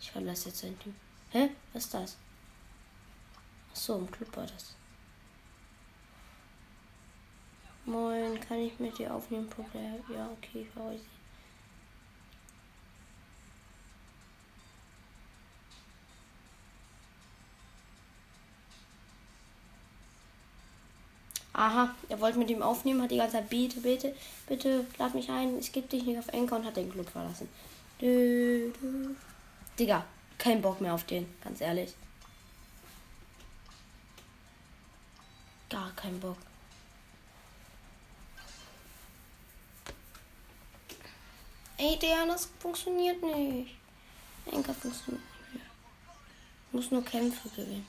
Ich 0.02 0.10
verlasse 0.10 0.50
jetzt 0.50 0.60
sein 0.60 0.78
Team. 0.80 0.96
Hä? 1.30 1.52
Was 1.74 1.86
ist 1.86 1.94
das? 1.94 2.18
Ach 3.72 3.76
so, 3.76 3.98
im 3.98 4.10
Club 4.10 4.36
war 4.38 4.48
das. 4.48 4.76
Moin, 7.86 8.40
kann 8.40 8.58
ich 8.58 8.80
mit 8.80 8.98
dir 8.98 9.14
aufnehmen, 9.14 9.50
Problem? 9.50 10.04
Ja, 10.12 10.30
okay, 10.32 10.68
ich 10.68 10.76
höre 10.76 10.94
Aha, 21.58 21.90
er 22.08 22.22
wollte 22.22 22.38
mit 22.38 22.52
ihm 22.52 22.62
aufnehmen, 22.62 23.02
hat 23.02 23.10
die 23.10 23.18
ganze 23.18 23.38
Zeit 23.38 23.50
bitte, 23.50 23.82
bitte, 23.82 24.16
bitte, 24.48 24.86
lad 25.00 25.16
mich 25.16 25.28
ein, 25.32 25.58
es 25.58 25.72
gibt 25.72 25.92
dich 25.92 26.04
nicht 26.04 26.20
auf 26.20 26.28
Enker 26.28 26.58
und 26.58 26.66
hat 26.66 26.78
den 26.78 26.92
Club 26.92 27.10
verlassen. 27.10 27.50
Dö, 28.00 28.72
dö. 28.80 29.16
Digga, 29.80 30.06
kein 30.38 30.62
Bock 30.62 30.80
mehr 30.82 30.94
auf 30.94 31.06
den, 31.06 31.28
ganz 31.44 31.60
ehrlich. 31.60 31.96
Gar 35.68 35.92
kein 35.96 36.20
Bock. 36.20 36.38
Ey, 41.78 41.98
der, 41.98 42.28
das 42.28 42.50
funktioniert 42.60 43.20
nicht. 43.24 43.74
Enker 44.46 44.76
funktioniert 44.76 45.24
nicht 45.34 45.54
mehr. 45.56 45.64
Muss 46.72 46.92
nur 46.92 47.04
Kämpfe 47.04 47.50
gewinnen. 47.50 47.88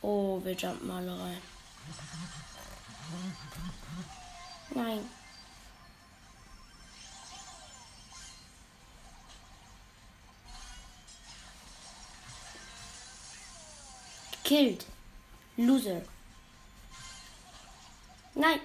Oh, 0.00 0.40
wir 0.44 0.52
jumpen 0.52 0.88
alle 0.88 1.10
rein. 1.18 1.55
Nein. 4.74 5.08
Killed. 14.44 14.84
Loser. 15.58 16.02
Nein. 18.34 18.60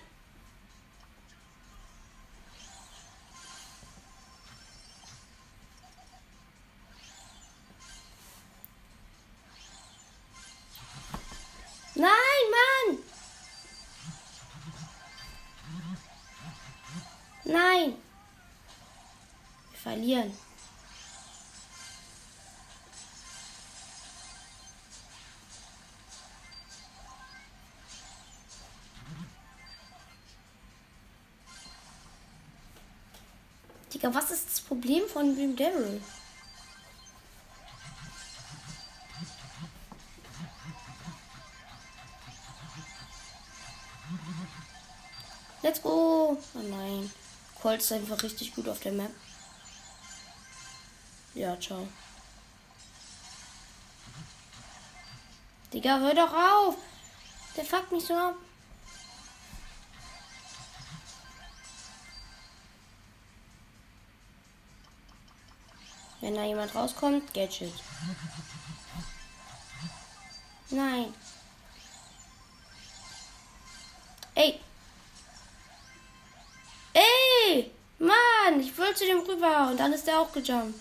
Digga, 34.01 34.15
was 34.15 34.31
ist 34.31 34.47
das 34.47 34.61
Problem 34.61 35.07
von 35.07 35.35
dem 35.35 35.55
Daryl? 35.55 36.01
Let's 45.61 45.79
go! 45.83 46.35
Oh 46.55 46.59
nein. 46.63 47.11
Colt 47.61 47.81
ist 47.81 47.91
einfach 47.91 48.23
richtig 48.23 48.55
gut 48.55 48.67
auf 48.67 48.79
der 48.79 48.93
Map. 48.93 49.11
Ja, 51.35 51.59
ciao. 51.59 51.87
Digga, 55.71 55.99
hör 55.99 56.15
doch 56.15 56.33
auf! 56.33 56.75
Der 57.55 57.65
fuckt 57.65 57.91
mich 57.91 58.05
so 58.05 58.15
ab. 58.15 58.35
Wenn 66.31 66.37
da 66.37 66.45
jemand 66.45 66.73
rauskommt, 66.73 67.33
Gadget. 67.33 67.73
Nein. 70.69 71.13
Ey. 74.33 74.57
Ey! 76.93 77.71
Mann, 77.99 78.61
ich 78.61 78.77
wollte 78.77 78.95
zu 78.95 79.05
dem 79.07 79.19
rüber 79.19 79.67
und 79.71 79.77
dann 79.77 79.91
ist 79.91 80.07
der 80.07 80.21
auch 80.21 80.31
gejumpt. 80.31 80.79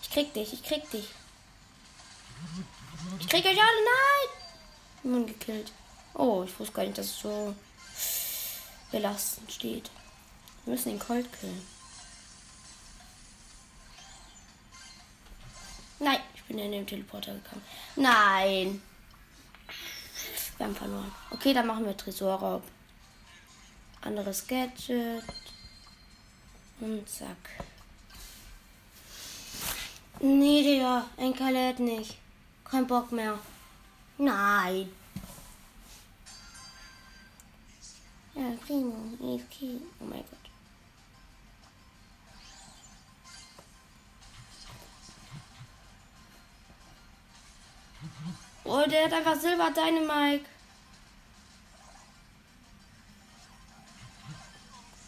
Ich 0.00 0.10
krieg 0.10 0.32
dich, 0.32 0.54
ich 0.54 0.62
krieg 0.62 0.90
dich. 0.90 1.10
Ich 3.20 3.28
krieg 3.28 3.44
euch 3.44 3.50
alle, 3.50 3.58
nein! 3.60 4.28
Nun 5.02 5.26
gekillt. 5.26 5.70
Oh, 6.14 6.44
ich 6.46 6.58
wusste 6.58 6.72
gar 6.72 6.84
nicht, 6.84 6.96
dass 6.96 7.08
es 7.08 7.18
so 7.18 7.54
belastend 8.90 9.52
steht. 9.52 9.90
Wir 10.64 10.72
müssen 10.72 10.92
den 10.92 10.98
Colt 10.98 11.28
killen. 11.38 11.71
Bin 16.52 16.58
in 16.58 16.72
den 16.72 16.86
Teleporter 16.86 17.34
gekommen. 17.34 17.62
Nein. 17.96 18.82
Wir 20.56 20.66
haben 20.66 20.76
verloren. 20.76 21.10
Okay, 21.30 21.54
dann 21.54 21.66
machen 21.66 21.86
wir 21.86 21.96
Tresorraub. 21.96 22.62
Anderes 24.02 24.46
Gadget. 24.46 25.24
Und 26.80 27.08
zack. 27.08 27.36
Nee, 30.20 30.62
Digga. 30.62 31.06
Enker 31.16 31.50
lädt 31.50 31.78
nicht. 31.78 32.18
Kein 32.64 32.86
Bock 32.86 33.10
mehr. 33.12 33.38
Nein. 34.18 34.92
Ja, 38.34 38.42
primo. 38.66 38.94
Okay. 39.20 39.80
Oh 40.00 40.04
mein 40.04 40.20
Gott. 40.20 40.41
Oh, 48.64 48.84
der 48.88 49.04
hat 49.04 49.12
einfach 49.12 49.36
Silber 49.36 49.70
Dynamite. 49.70 50.44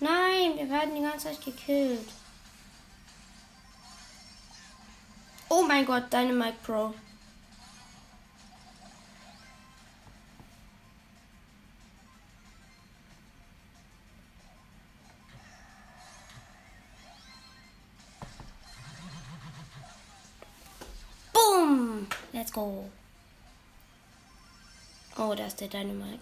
Nein, 0.01 0.59
wir 0.59 0.69
werden 0.69 0.95
die 0.95 1.03
ganze 1.03 1.29
Zeit 1.29 1.45
gekillt. 1.45 2.09
Oh 5.49 5.62
mein 5.62 5.87
Gott, 5.87 6.12
Dynamite 6.12 6.57
Pro. 6.62 6.93
Boom! 21.33 22.09
Let's 22.33 22.51
go. 22.51 22.90
Oh, 25.16 25.33
da 25.35 25.46
ist 25.46 25.61
der 25.61 25.68
Dynamite. 25.68 26.18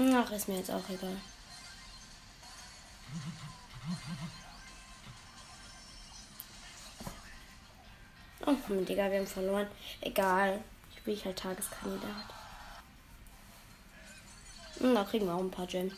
Ach, 0.00 0.30
ist 0.32 0.48
mir 0.48 0.58
jetzt 0.58 0.70
auch 0.70 0.88
egal. 0.90 1.16
Oh, 8.44 8.54
Digga, 8.84 9.10
wir 9.10 9.18
haben 9.18 9.26
verloren. 9.26 9.66
Egal. 10.00 10.62
Ich 10.94 11.02
bin 11.02 11.18
halt 11.24 11.38
Tageskandidat. 11.38 12.37
Und 14.80 14.94
da 14.94 15.04
kriegen 15.04 15.26
wir 15.26 15.34
auch 15.34 15.40
ein 15.40 15.50
paar 15.50 15.66
Gems. 15.66 15.94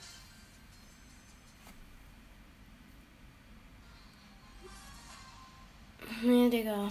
Nee, 6.22 6.50
Digga. 6.50 6.90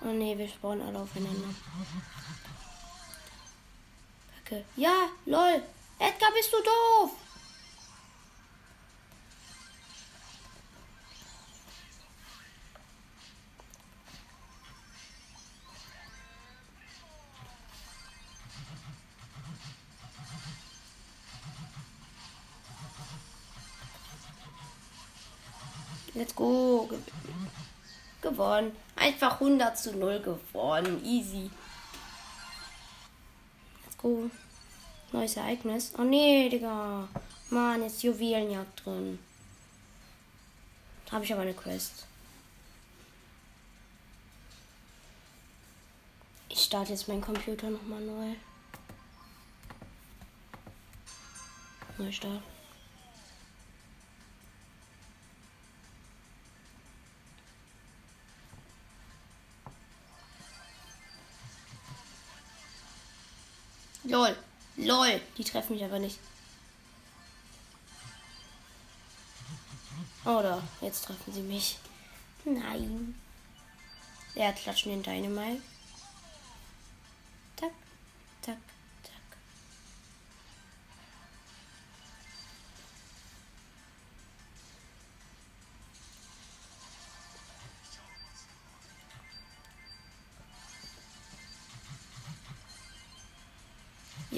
Oh 0.00 0.12
nee, 0.12 0.36
wir 0.38 0.48
spawnen 0.48 0.86
alle 0.86 1.00
aufeinander. 1.00 1.48
Kacke. 4.48 4.64
Ja, 4.76 5.08
lol. 5.26 5.62
Edgar, 5.98 6.32
bist 6.32 6.52
du 6.52 6.58
doof? 6.62 7.10
Go. 26.38 26.86
Ge 26.88 26.98
gewonnen. 28.20 28.72
Einfach 28.96 29.40
100 29.40 29.78
zu 29.78 29.96
0 29.96 30.20
gewonnen. 30.20 31.04
Easy. 31.04 31.50
Let's 33.84 33.98
go. 33.98 34.30
Neues 35.12 35.36
Ereignis. 35.36 35.92
Oh 35.98 36.02
nee, 36.02 36.48
Digga. 36.48 37.08
Mann, 37.50 37.82
jetzt 37.82 38.02
Juwelenjagd 38.02 38.84
drin. 38.84 39.18
Habe 41.10 41.24
ich 41.24 41.32
aber 41.32 41.42
eine 41.42 41.54
Quest. 41.54 42.06
Ich 46.50 46.64
starte 46.64 46.92
jetzt 46.92 47.08
meinen 47.08 47.22
Computer 47.22 47.70
nochmal 47.70 48.00
neu. 48.00 48.34
Neustart. 51.98 52.42
Lol. 64.08 64.34
Lol. 64.76 65.20
Die 65.36 65.44
treffen 65.44 65.74
mich 65.74 65.84
aber 65.84 65.98
nicht. 65.98 66.18
Oder 70.24 70.62
jetzt 70.80 71.04
treffen 71.04 71.32
sie 71.32 71.42
mich. 71.42 71.78
Nein. 72.44 73.14
Er 74.34 74.52
klatschen 74.52 74.92
den 74.92 75.02
Dynamite. 75.02 75.62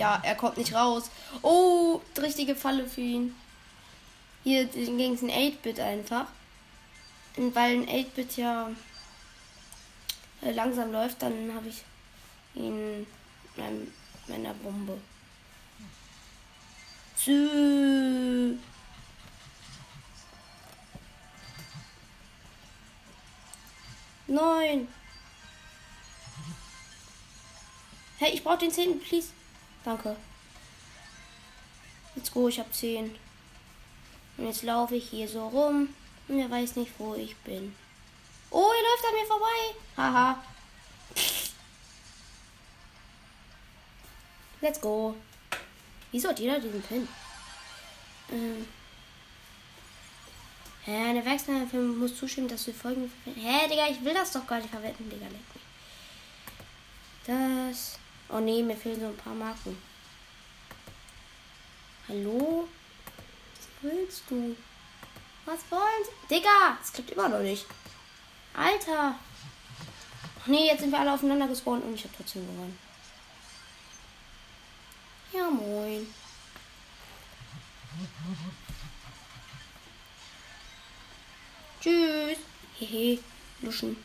Ja, 0.01 0.19
er 0.23 0.35
kommt 0.35 0.57
nicht 0.57 0.73
raus. 0.73 1.11
Oh, 1.43 2.01
richtige 2.17 2.57
Falle 2.57 2.89
für 2.89 3.03
ihn. 3.03 3.37
Hier 4.45 4.65
ging 4.65 5.13
es 5.13 5.21
ein 5.21 5.29
8-Bit 5.31 5.79
einfach. 5.79 6.25
Und 7.37 7.55
weil 7.55 7.83
ein 7.83 7.87
8-Bit 7.87 8.39
ja 8.39 8.71
äh, 10.41 10.53
langsam 10.53 10.91
läuft, 10.91 11.21
dann 11.21 11.53
habe 11.55 11.69
ich 11.69 11.83
ihn 12.55 13.01
mit 13.01 13.89
meiner 14.27 14.55
Bombe. 14.55 14.97
Zü. 17.17 18.57
Neun. 24.29 24.89
Hey, 28.17 28.33
ich 28.33 28.43
brauche 28.43 28.57
den 28.57 28.71
zehnten, 28.71 28.99
please. 29.01 29.29
Danke. 29.85 30.17
Let's 32.15 32.33
go, 32.33 32.49
ich 32.49 32.59
habe 32.59 32.71
zehn. 32.73 33.17
Und 34.37 34.47
jetzt 34.47 34.63
laufe 34.63 34.97
ich 34.97 35.09
hier 35.09 35.29
so 35.29 35.47
rum 35.49 35.95
und 36.29 36.39
er 36.39 36.51
weiß 36.51 36.77
nicht, 36.77 36.93
wo 36.99 37.15
ich 37.15 37.37
bin. 37.39 37.75
Oh, 38.51 38.71
er 38.71 38.83
läuft 38.83 39.05
an 39.07 39.15
mir 39.15 39.27
vorbei. 39.27 39.77
Haha. 39.97 40.45
Let's 44.61 44.81
go. 44.81 45.15
Wieso 46.11 46.29
hat 46.29 46.39
jeder 46.39 46.59
diesen 46.59 46.83
Pin? 46.83 47.09
Ähm. 48.31 48.67
Hä, 50.85 51.11
eine 51.11 51.25
Werksfirma 51.25 51.67
muss 51.99 52.17
zustimmen, 52.17 52.49
dass 52.49 52.65
du 52.65 52.73
folgende 52.73 53.11
Hä, 53.25 53.69
Digga, 53.69 53.89
ich 53.89 54.03
will 54.03 54.15
das 54.15 54.33
doch 54.33 54.47
gar 54.47 54.59
nicht 54.59 54.71
verwenden, 54.71 55.09
Digga. 55.09 55.27
Das. 57.27 57.99
Oh 58.33 58.39
nee, 58.39 58.63
mir 58.63 58.77
fehlen 58.77 59.01
so 59.01 59.07
ein 59.07 59.17
paar 59.17 59.35
Marken. 59.35 59.77
Hallo? 62.09 62.69
Was 63.57 63.69
willst 63.83 64.23
du? 64.31 64.57
Was 65.47 65.59
wollen 65.71 66.05
sie? 66.05 66.35
Digga, 66.35 66.79
das 66.79 66.93
klappt 66.93 67.11
immer 67.11 67.29
noch 67.29 67.41
nicht. 67.41 67.67
Alter. 68.55 69.17
Ach 70.41 70.47
nee, 70.47 70.67
jetzt 70.67 70.81
sind 70.81 70.93
wir 70.93 71.01
alle 71.01 71.13
aufeinander 71.13 71.49
gespawnt 71.49 71.85
und 71.85 71.95
ich 71.95 72.05
habe 72.05 72.15
trotzdem 72.17 72.47
gewonnen. 72.47 72.79
Ja, 75.33 75.51
moin. 75.51 76.07
Tschüss. 81.81 82.39
Hehe. 82.79 83.19
Luschen. 83.63 83.97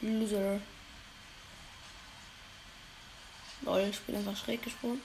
Loser. 0.00 0.60
Lol, 3.68 3.80
ich 3.80 4.00
bin 4.00 4.16
einfach 4.16 4.34
schräg 4.34 4.62
gesprungen. 4.62 5.02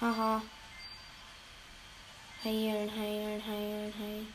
Haha. 0.00 0.40
Heilen, 2.42 2.90
heilen, 2.90 3.42
heilen, 3.46 3.94
heilen. 3.98 4.34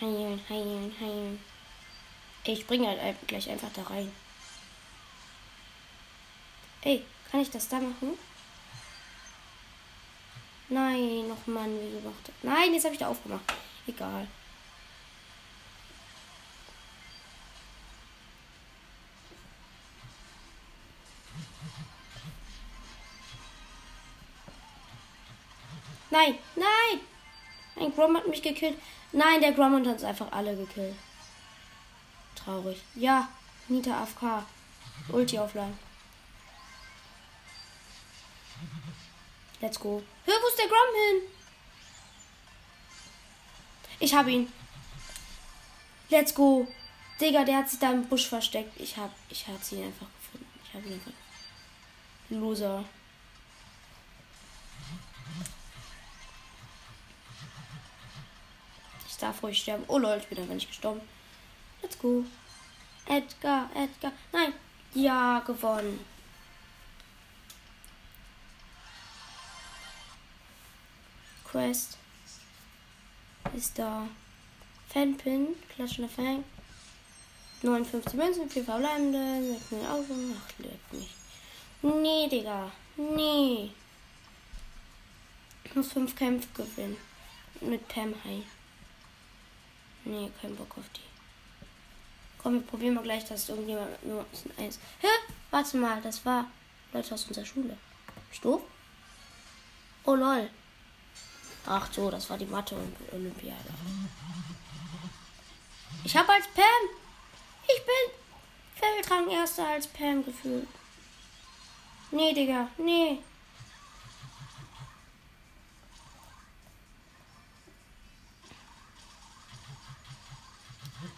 Heilen, 0.00 0.40
heilen, 0.48 0.94
heilen. 1.00 1.44
Ich 2.44 2.60
springe 2.60 2.86
halt 2.86 3.16
gleich 3.26 3.50
einfach 3.50 3.72
da 3.74 3.82
rein. 3.82 4.12
Ey, 6.82 7.04
kann 7.32 7.40
ich 7.40 7.50
das 7.50 7.68
da 7.68 7.80
machen? 7.80 8.16
Nein, 10.68 11.28
noch 11.28 11.46
Mann, 11.46 11.78
wie 11.80 12.00
gemacht. 12.00 12.32
Nein, 12.42 12.74
jetzt 12.74 12.84
habe 12.84 12.94
ich 12.94 12.98
da 12.98 13.08
aufgemacht. 13.08 13.44
Egal. 13.86 14.26
Nein, 26.10 26.38
nein! 26.56 27.00
Ein 27.76 27.94
Grom 27.94 28.16
hat 28.16 28.26
mich 28.26 28.42
gekillt. 28.42 28.78
Nein, 29.12 29.40
der 29.40 29.52
Grom 29.52 29.74
hat 29.74 29.86
uns 29.86 30.02
einfach 30.02 30.32
alle 30.32 30.56
gekillt. 30.56 30.96
Traurig. 32.34 32.80
Ja, 32.94 33.28
Nita 33.68 34.02
AFK. 34.02 34.44
Ulti 35.12 35.38
aufladen. 35.38 35.78
Let's 39.60 39.78
go. 39.78 40.02
Hör, 40.26 40.34
wo 40.42 40.48
ist 40.48 40.58
der 40.58 40.66
Grom 40.66 40.94
hin? 41.08 41.22
Ich 44.00 44.12
habe 44.12 44.30
ihn. 44.30 44.52
Let's 46.10 46.34
go. 46.34 46.66
Digga, 47.20 47.44
der 47.44 47.58
hat 47.58 47.70
sich 47.70 47.78
da 47.78 47.92
im 47.92 48.06
Busch 48.08 48.26
versteckt. 48.26 48.78
Ich 48.78 48.96
hab, 48.96 49.10
ich 49.30 49.46
hab 49.46 49.62
sie 49.62 49.82
einfach 49.82 50.06
gefunden. 50.20 50.60
Ich 50.64 50.74
habe 50.74 50.86
ihn 50.86 50.94
einfach. 50.94 51.12
Loser. 52.28 52.84
Ich 59.08 59.16
darf 59.16 59.42
ruhig 59.42 59.58
sterben. 59.58 59.84
Oh 59.88 59.98
lol, 59.98 60.18
ich 60.18 60.26
bin 60.26 60.38
aber 60.38 60.54
nicht 60.54 60.68
gestorben. 60.68 61.00
Let's 61.80 61.98
go. 61.98 62.24
Edgar, 63.06 63.70
Edgar. 63.74 64.12
Nein. 64.32 64.52
Ja, 64.92 65.38
gewonnen. 65.40 66.04
Quest. 71.56 71.96
Ist 73.56 73.78
da. 73.78 74.06
Fanpin. 74.90 75.56
Klatschender 75.74 76.10
Fan. 76.10 76.44
59 77.62 78.12
Münzen, 78.12 78.50
4 78.50 78.62
verbleibende, 78.62 79.56
6 79.70 79.86
Augen. 79.86 80.36
Ach, 80.38 80.58
lebt 80.58 80.92
mich. 80.92 81.08
Nee, 81.80 82.28
Digga. 82.28 82.70
Nee. 82.98 83.70
Ich 85.64 85.74
muss 85.74 85.92
5 85.92 86.14
Kämpfe 86.14 86.46
gewinnen. 86.54 86.98
Mit 87.62 87.88
Pam 87.88 88.14
High. 88.22 88.44
Nee, 90.04 90.30
kein 90.42 90.54
Bock 90.56 90.76
auf 90.76 90.84
die. 90.94 91.00
Komm, 92.36 92.56
wir 92.56 92.66
probieren 92.66 92.94
mal 92.94 93.02
gleich, 93.02 93.24
dass 93.24 93.48
irgendjemand 93.48 94.04
nur 94.04 94.26
eins. 94.58 94.78
Hä? 95.00 95.08
Warte 95.50 95.78
mal, 95.78 96.02
das 96.02 96.22
war 96.26 96.50
Leute 96.92 97.14
aus 97.14 97.24
unserer 97.24 97.46
Schule. 97.46 97.78
Bist? 98.30 98.44
Oh 98.44 100.14
lol. 100.14 100.50
Ach 101.66 101.92
so, 101.92 102.10
das 102.10 102.30
war 102.30 102.38
die 102.38 102.46
Mathe 102.46 102.76
und 102.76 102.94
Olympiade. 103.12 103.74
Ich 106.04 106.16
habe 106.16 106.32
als 106.32 106.46
Pam. 106.48 106.64
Ich 107.64 107.84
bin 107.84 108.14
Feldrang 108.76 109.28
erster 109.28 109.66
als 109.66 109.88
Pam 109.88 110.24
gefühlt. 110.24 110.68
Nee, 112.12 112.32
Digga. 112.32 112.68
Nee. 112.78 113.18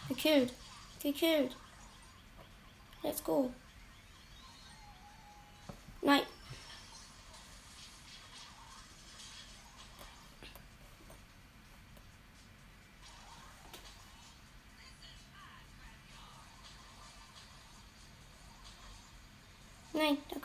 Gekillt. 0.09 0.55
Gekillt. 1.03 1.55
Let's 3.03 3.23
go. 3.23 3.53
Nein. 6.01 6.23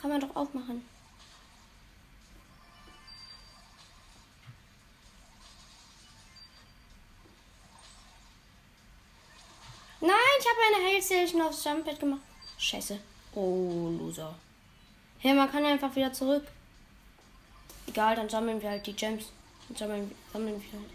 Kann 0.04 0.12
man 0.12 0.20
doch 0.20 0.36
aufmachen. 0.36 0.84
Nein, 10.02 10.12
ich 10.40 10.46
habe 10.46 10.76
eine 10.76 10.86
Heilstation 10.90 11.42
aufs 11.42 11.64
Jumppad 11.64 12.02
gemacht. 12.02 12.20
Scheiße. 12.58 13.00
Oh, 13.34 13.96
Loser. 13.98 14.36
Hey, 15.20 15.34
man 15.34 15.50
kann 15.50 15.64
einfach 15.64 15.96
wieder 15.96 16.12
zurück. 16.12 16.46
Egal, 17.88 18.18
dann 18.18 18.28
sammeln 18.28 18.62
wir 18.62 18.72
halt 18.72 18.86
die 18.86 18.92
Gems. 18.92 19.28
Dann 19.70 19.78
sammeln, 19.78 20.12
sammeln 20.34 20.62
wir 20.62 20.80
halt. 20.80 20.92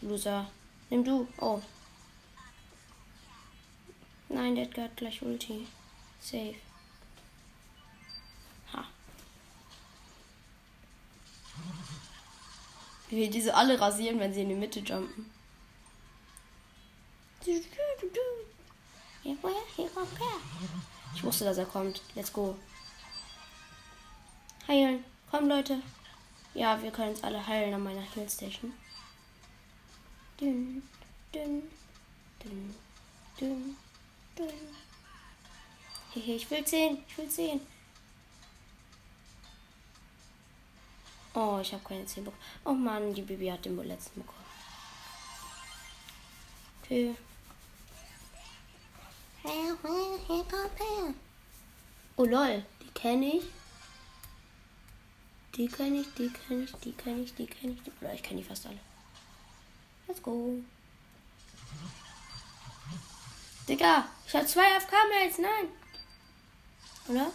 Loser. 0.00 0.50
Nimm 0.88 1.04
du. 1.04 1.28
Oh. 1.38 1.60
Nein, 4.32 4.54
der 4.54 4.84
hat 4.84 4.96
gleich 4.96 5.20
Ulti. 5.22 5.66
Safe. 6.20 6.54
Ha. 8.72 8.84
Wie 13.08 13.16
wir 13.16 13.30
diese 13.30 13.54
alle 13.54 13.78
rasieren, 13.80 14.20
wenn 14.20 14.32
sie 14.32 14.42
in 14.42 14.50
die 14.50 14.54
Mitte 14.54 14.78
jumpen. 14.80 15.30
Ich 21.14 21.24
wusste, 21.24 21.44
dass 21.44 21.58
er 21.58 21.66
kommt. 21.66 22.00
Let's 22.14 22.32
go. 22.32 22.56
Heilen. 24.68 25.04
Komm, 25.30 25.48
Leute. 25.48 25.82
Ja, 26.54 26.80
wir 26.80 26.92
können 26.92 27.10
uns 27.10 27.24
alle 27.24 27.44
heilen 27.44 27.74
an 27.74 27.82
meiner 27.82 28.02
Healstation. 28.14 28.72
Dünn, 30.40 30.82
Hehe, 36.30 36.36
ich 36.36 36.50
will 36.50 36.66
sehen. 36.66 37.04
Ich 37.08 37.18
will 37.18 37.30
sehen. 37.30 37.60
Oh, 41.34 41.58
ich 41.60 41.72
habe 41.72 41.82
keine 41.84 42.06
10 42.06 42.24
bekommen. 42.24 42.42
Oh 42.64 42.72
Mann, 42.72 43.14
die 43.14 43.22
Bibi 43.22 43.48
hat 43.48 43.64
den 43.64 43.76
letzten 43.76 44.20
bekommen. 44.20 44.38
Okay. 46.82 47.14
Oh 52.16 52.24
lol, 52.24 52.64
die 52.82 52.90
kenne 52.90 53.36
ich. 53.36 53.44
Die 55.54 55.68
kenne 55.68 56.00
ich, 56.00 56.14
die 56.14 56.30
kenne 56.30 56.64
ich, 56.64 56.72
die 56.72 56.92
kenne 56.92 57.22
ich, 57.22 57.34
die 57.34 57.46
kenne 57.46 57.72
ich. 57.72 57.82
Die... 57.82 57.92
Oder 58.00 58.14
ich 58.14 58.22
kenne 58.22 58.40
die 58.40 58.46
fast 58.46 58.66
alle. 58.66 58.78
Let's 60.06 60.22
go. 60.22 60.56
Digga, 63.68 64.08
ich 64.26 64.34
habe 64.34 64.46
zwei 64.46 64.76
AFK-Mails, 64.76 65.38
nein. 65.38 65.79
Oder? 67.08 67.32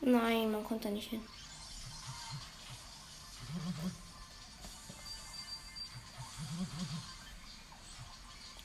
Nein, 0.00 0.50
man 0.50 0.64
kommt 0.64 0.84
da 0.84 0.90
nicht 0.90 1.10
hin. 1.10 1.22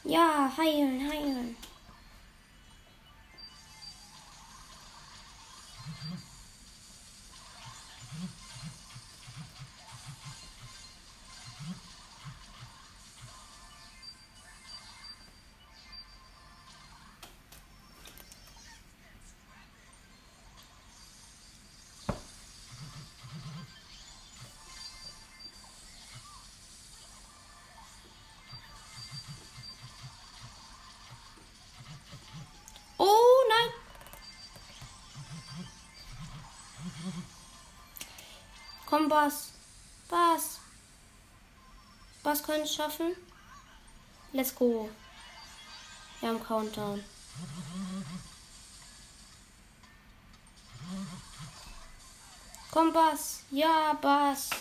Ja, 0.05 0.51
heilen, 0.57 1.09
heilen. 1.09 1.57
Komm, 39.03 39.09
Bass. 39.09 39.51
Bass. 40.07 40.59
Bass 42.23 42.41
können 42.41 42.63
es 42.63 42.73
schaffen. 42.73 43.13
Let's 44.31 44.55
go. 44.55 44.89
Wir 46.21 46.29
haben 46.29 46.41
Countdown. 46.41 47.03
Komm, 52.71 52.93
Bass. 52.93 53.43
Ja, 53.51 53.91
Bass. 54.01 54.51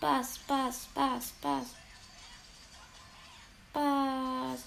Bass, 0.00 0.38
Bass, 0.48 0.88
Bass, 0.92 1.32
Bass. 1.40 1.66
Bass. 3.72 4.64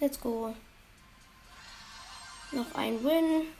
Let's 0.00 0.20
go. 0.20 0.56
Noch 2.50 2.74
ein 2.74 3.04
Win. 3.04 3.59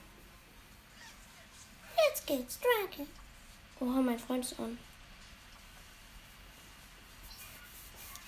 Let's 2.09 2.25
get 2.27 2.51
started. 2.51 3.07
Oha, 3.81 4.01
mein 4.01 4.19
Freund 4.19 4.45
ist 4.45 4.59
on. 4.59 4.79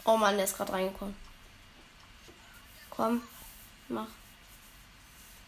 Oh 0.04 0.16
Mann, 0.16 0.36
der 0.36 0.44
ist 0.44 0.56
gerade 0.56 0.72
reingekommen. 0.72 1.14
Komm, 2.90 3.22
mach. 3.88 4.08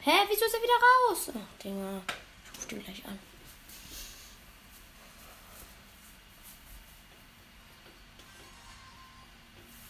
Hä, 0.00 0.12
wieso 0.28 0.44
ist 0.44 0.54
er 0.54 0.62
wieder 0.62 0.80
raus? 1.10 1.30
Ach, 1.34 1.62
Dinger. 1.62 2.02
Ich 2.52 2.58
ruf 2.58 2.66
den 2.66 2.84
gleich 2.84 3.04
an. 3.06 3.18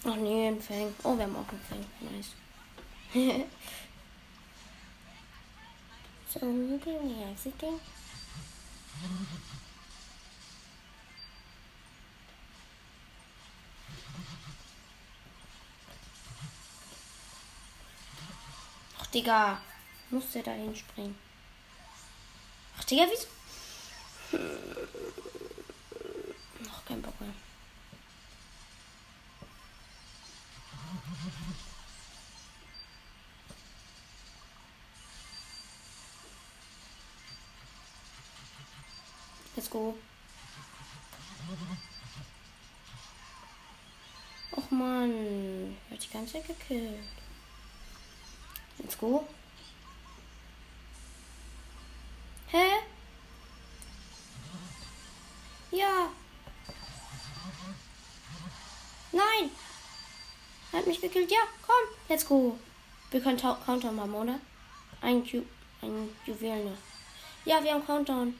Ach 0.06 0.16
nee, 0.16 0.48
ein 0.48 0.60
Fang. 0.60 0.94
Oh, 1.02 1.16
wir 1.16 1.24
haben 1.24 1.36
auch 1.36 1.48
einen 1.48 1.60
Fang. 1.68 1.84
Nice. 2.00 2.34
So, 6.34 6.40
give 6.40 7.00
me 7.00 7.22
everything. 7.22 7.78
Ach, 19.00 19.06
Digga. 19.06 19.60
Muss 20.10 20.30
der 20.32 20.42
da 20.42 20.52
hinspringen? 20.52 21.16
Ach, 22.78 22.84
Digga, 22.84 23.04
wieso? 23.10 23.26
Noch 26.64 26.84
kein 26.84 27.02
Bock 27.02 27.20
mehr. 27.20 27.34
Let's 39.64 39.72
go. 39.72 39.94
Och 44.50 44.72
man, 44.72 45.76
hat 45.90 46.02
die 46.02 46.12
ganze 46.12 46.32
Zeit 46.34 46.46
gekillt. 46.46 47.00
Let's 48.78 48.98
go. 48.98 49.26
Hä? 52.48 52.72
Ja. 55.70 56.10
Nein. 59.12 59.50
Hat 60.72 60.86
mich 60.86 61.00
gekillt. 61.00 61.30
Ja, 61.30 61.38
komm. 61.66 61.96
Let's 62.10 62.26
go. 62.26 62.58
Wir 63.10 63.22
können 63.22 63.38
Countdown 63.38 63.96
machen, 63.96 64.14
oder? 64.14 64.40
Ein, 65.00 65.24
Ju 65.24 65.42
ein 65.80 66.10
Juwel 66.26 66.64
noch. 66.64 66.78
Ja, 67.46 67.64
wir 67.64 67.72
haben 67.72 67.86
Countdown. 67.86 68.38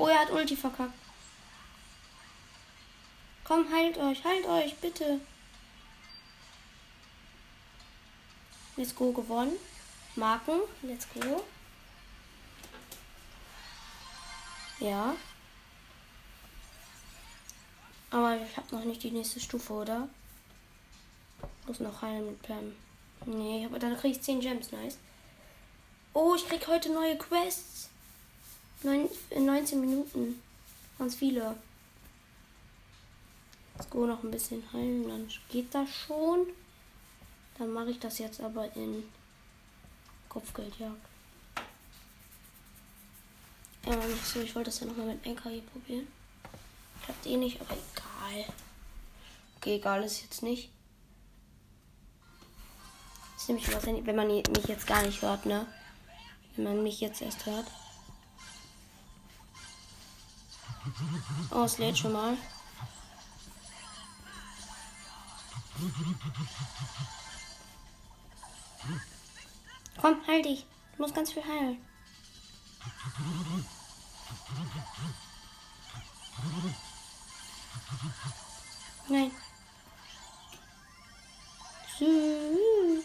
Oh, 0.00 0.06
er 0.06 0.20
hat 0.20 0.30
Ulti 0.30 0.56
verkackt. 0.56 0.94
Komm, 3.44 3.70
heilt 3.70 3.98
euch, 3.98 4.24
heilt 4.24 4.46
euch, 4.46 4.74
bitte. 4.76 5.20
Let's 8.76 8.94
go 8.94 9.12
gewonnen. 9.12 9.52
Marken, 10.16 10.60
let's 10.80 11.06
go. 11.12 11.44
Ja. 14.78 15.14
Aber 18.10 18.38
ich 18.40 18.56
habe 18.56 18.74
noch 18.74 18.84
nicht 18.84 19.02
die 19.02 19.10
nächste 19.10 19.38
Stufe, 19.38 19.74
oder? 19.74 20.08
Muss 21.66 21.78
noch 21.80 22.00
heilen 22.00 22.24
mit 22.24 22.40
Pam. 22.40 22.74
Nee, 23.26 23.66
aber 23.66 23.78
dann 23.78 23.98
krieg 23.98 24.12
ich 24.12 24.22
10 24.22 24.40
Gems, 24.40 24.72
nice. 24.72 24.96
Oh, 26.14 26.34
ich 26.34 26.48
krieg 26.48 26.66
heute 26.68 26.90
neue 26.90 27.18
Quests. 27.18 27.69
Neun, 28.82 29.08
in 29.30 29.44
19 29.46 29.80
Minuten. 29.80 30.42
Ganz 30.98 31.14
viele. 31.14 31.56
Let's 33.76 33.90
go 33.90 34.06
noch 34.06 34.22
ein 34.22 34.30
bisschen 34.30 34.62
heilen, 34.72 35.08
dann 35.08 35.28
geht 35.48 35.74
das 35.74 35.88
schon. 35.88 36.46
Dann 37.58 37.72
mache 37.72 37.90
ich 37.90 37.98
das 37.98 38.18
jetzt 38.18 38.40
aber 38.40 38.74
in 38.76 39.04
Kopfgeldjagd. 40.28 40.96
Ähm, 43.86 44.00
so, 44.22 44.40
ich 44.40 44.54
wollte 44.54 44.70
das 44.70 44.80
ja 44.80 44.86
nochmal 44.86 45.06
mit 45.06 45.24
hier 45.24 45.62
probieren. 45.62 46.06
Klappt 47.04 47.26
eh 47.26 47.36
nicht, 47.36 47.60
aber 47.60 47.72
egal. 47.72 48.44
Okay, 49.56 49.76
egal 49.76 50.04
ist 50.04 50.22
jetzt 50.22 50.42
nicht. 50.42 50.70
Ist 53.36 53.48
nämlich 53.48 53.74
was, 53.74 53.86
wenn 53.86 54.16
man 54.16 54.28
mich 54.28 54.66
jetzt 54.68 54.86
gar 54.86 55.02
nicht 55.02 55.22
hört, 55.22 55.46
ne? 55.46 55.66
Wenn 56.56 56.64
man 56.64 56.82
mich 56.82 57.00
jetzt 57.00 57.22
erst 57.22 57.46
hört. 57.46 57.66
Oh, 61.50 61.64
es 61.64 61.78
lädt 61.78 61.98
schon 61.98 62.12
mal. 62.12 62.36
Komm, 70.00 70.16
heil 70.26 70.42
dich. 70.42 70.66
Du 70.96 71.02
musst 71.02 71.14
ganz 71.14 71.32
viel 71.32 71.44
heilen. 71.44 71.78
Nein. 79.08 79.30
Süß. 81.98 83.04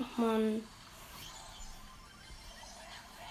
Ach 0.00 0.18
man. 0.18 0.62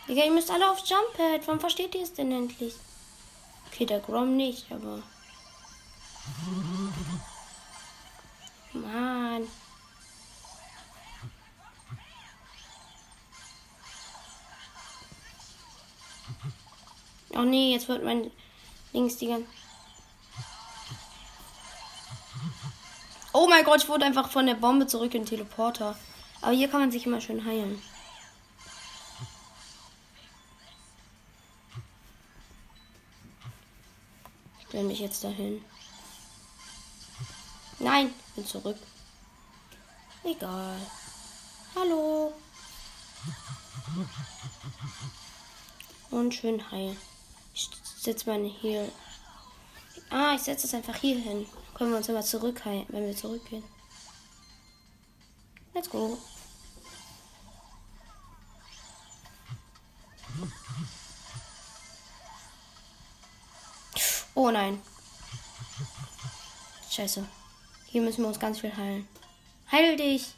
Digga, 0.07 0.23
ihr 0.23 0.31
müsst 0.31 0.51
alle 0.51 0.69
auf 0.71 0.79
Jumppad. 0.79 1.45
Warum 1.47 1.59
versteht 1.59 1.95
ihr 1.95 2.03
es 2.03 2.13
denn 2.13 2.31
endlich? 2.31 2.75
Okay, 3.67 3.85
der 3.85 3.99
Grom 3.99 4.37
nicht, 4.37 4.71
aber. 4.71 5.03
Mann. 8.73 9.47
Oh 17.29 17.43
nee, 17.43 17.73
jetzt 17.73 17.87
wird 17.87 18.03
mein 18.03 18.31
Links 18.93 19.17
die 19.17 19.27
ganze. 19.27 19.47
Oh 23.39 23.45
mein 23.45 23.63
Gott, 23.63 23.83
ich 23.83 23.87
wurde 23.87 24.03
einfach 24.03 24.31
von 24.31 24.47
der 24.47 24.55
Bombe 24.55 24.87
zurück 24.87 25.13
in 25.13 25.21
den 25.21 25.27
Teleporter. 25.27 25.95
Aber 26.41 26.53
hier 26.53 26.67
kann 26.67 26.79
man 26.79 26.91
sich 26.91 27.05
immer 27.05 27.21
schön 27.21 27.45
heilen. 27.45 27.79
Ich 34.59 34.67
stelle 34.67 34.85
mich 34.85 34.99
jetzt 34.99 35.23
dahin. 35.23 35.63
Nein, 37.77 38.11
bin 38.35 38.43
zurück. 38.43 38.77
Egal. 40.23 40.81
Hallo. 41.75 42.33
Und 46.09 46.33
schön 46.33 46.71
heilen. 46.71 46.97
Ich 47.53 47.69
setze 47.99 48.31
meine 48.31 48.47
hier. 48.47 48.91
Ah, 50.09 50.33
ich 50.33 50.41
setze 50.41 50.65
es 50.65 50.73
einfach 50.73 50.95
hier 50.95 51.19
hin. 51.19 51.45
Können 51.77 51.91
wir 51.91 51.97
uns 51.97 52.09
immer 52.09 52.23
zurückheilen, 52.23 52.87
wenn 52.89 53.05
wir 53.05 53.15
zurückgehen. 53.15 53.63
Let's 55.75 55.87
go. 55.87 56.17
Oh 64.33 64.49
nein. 64.49 64.81
Scheiße. 66.89 67.23
Hier 67.85 68.01
müssen 68.01 68.23
wir 68.23 68.27
uns 68.27 68.39
ganz 68.39 68.59
viel 68.59 68.75
heilen. 68.75 69.07
Heil 69.71 69.97
dich! 69.97 70.33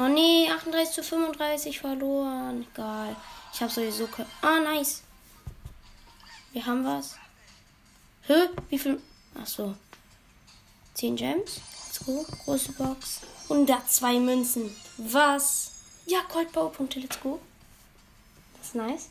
Oh 0.00 0.08
nee, 0.08 0.50
38 0.50 0.94
zu 0.94 1.04
35 1.04 1.78
verloren. 1.78 2.66
Egal. 2.72 3.14
Ich 3.52 3.60
habe 3.62 3.72
sowieso. 3.72 4.08
Ah, 4.42 4.58
nice. 4.58 5.05
Wir 6.56 6.64
haben 6.64 6.86
was. 6.86 7.16
Hä? 8.22 8.48
Wie 8.70 8.78
viel? 8.78 8.98
Ach 9.38 9.46
so. 9.46 9.74
10 10.94 11.14
Gems. 11.14 11.60
Let's 11.84 12.00
go. 12.06 12.24
Große 12.44 12.72
Box. 12.72 13.20
102 13.50 14.20
Münzen. 14.20 14.74
Was? 14.96 15.72
Ja, 16.06 16.22
Goldbaupunkte. 16.32 16.98
Let's 16.98 17.20
go. 17.20 17.40
Das 18.56 18.68
ist 18.68 18.74
nice. 18.74 19.10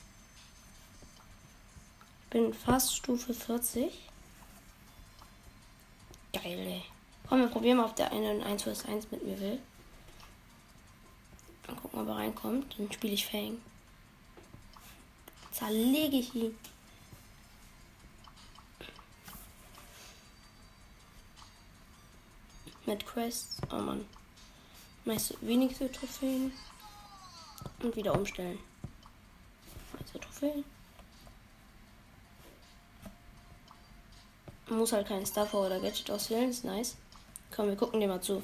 Bin 2.31 2.51
fast 2.51 2.95
Stufe 2.95 3.31
40. 3.31 3.93
Geil, 6.33 6.43
ey. 6.43 6.83
Komm, 7.29 7.41
wir 7.41 7.47
probieren 7.47 7.77
mal, 7.77 7.85
ob 7.85 7.95
der 7.95 8.11
eine 8.11 8.37
in 8.37 8.41
1 8.41 8.63
vs 8.63 8.85
1 8.85 9.11
mit 9.11 9.23
mir 9.23 9.39
will. 9.39 9.61
Mal 11.67 11.75
gucken, 11.75 11.99
ob 11.99 12.07
er 12.07 12.15
reinkommt. 12.15 12.73
Dann 12.79 12.91
spiele 12.91 13.13
ich 13.13 13.27
Fang. 13.27 13.61
Zerlege 15.51 16.17
ich 16.17 16.33
ihn. 16.33 16.57
Mit 22.85 23.05
Quests. 23.05 23.57
Oh 23.71 23.77
Mann. 23.77 24.05
Meist 25.05 25.35
wenigste 25.41 25.91
Trophäen. 25.91 26.51
Und 27.81 27.95
wieder 27.95 28.13
umstellen. 28.13 28.59
Meiste 29.93 30.19
Trophäen. 30.19 30.63
Muss 34.69 34.93
halt 34.93 35.07
keinen 35.07 35.25
Stuffer 35.25 35.59
oder 35.59 35.79
Gadget 35.79 36.09
auswählen. 36.09 36.49
Ist 36.49 36.65
nice. 36.65 36.95
Komm, 37.55 37.67
wir 37.67 37.75
gucken 37.75 37.99
dir 37.99 38.07
mal 38.07 38.21
zu, 38.21 38.41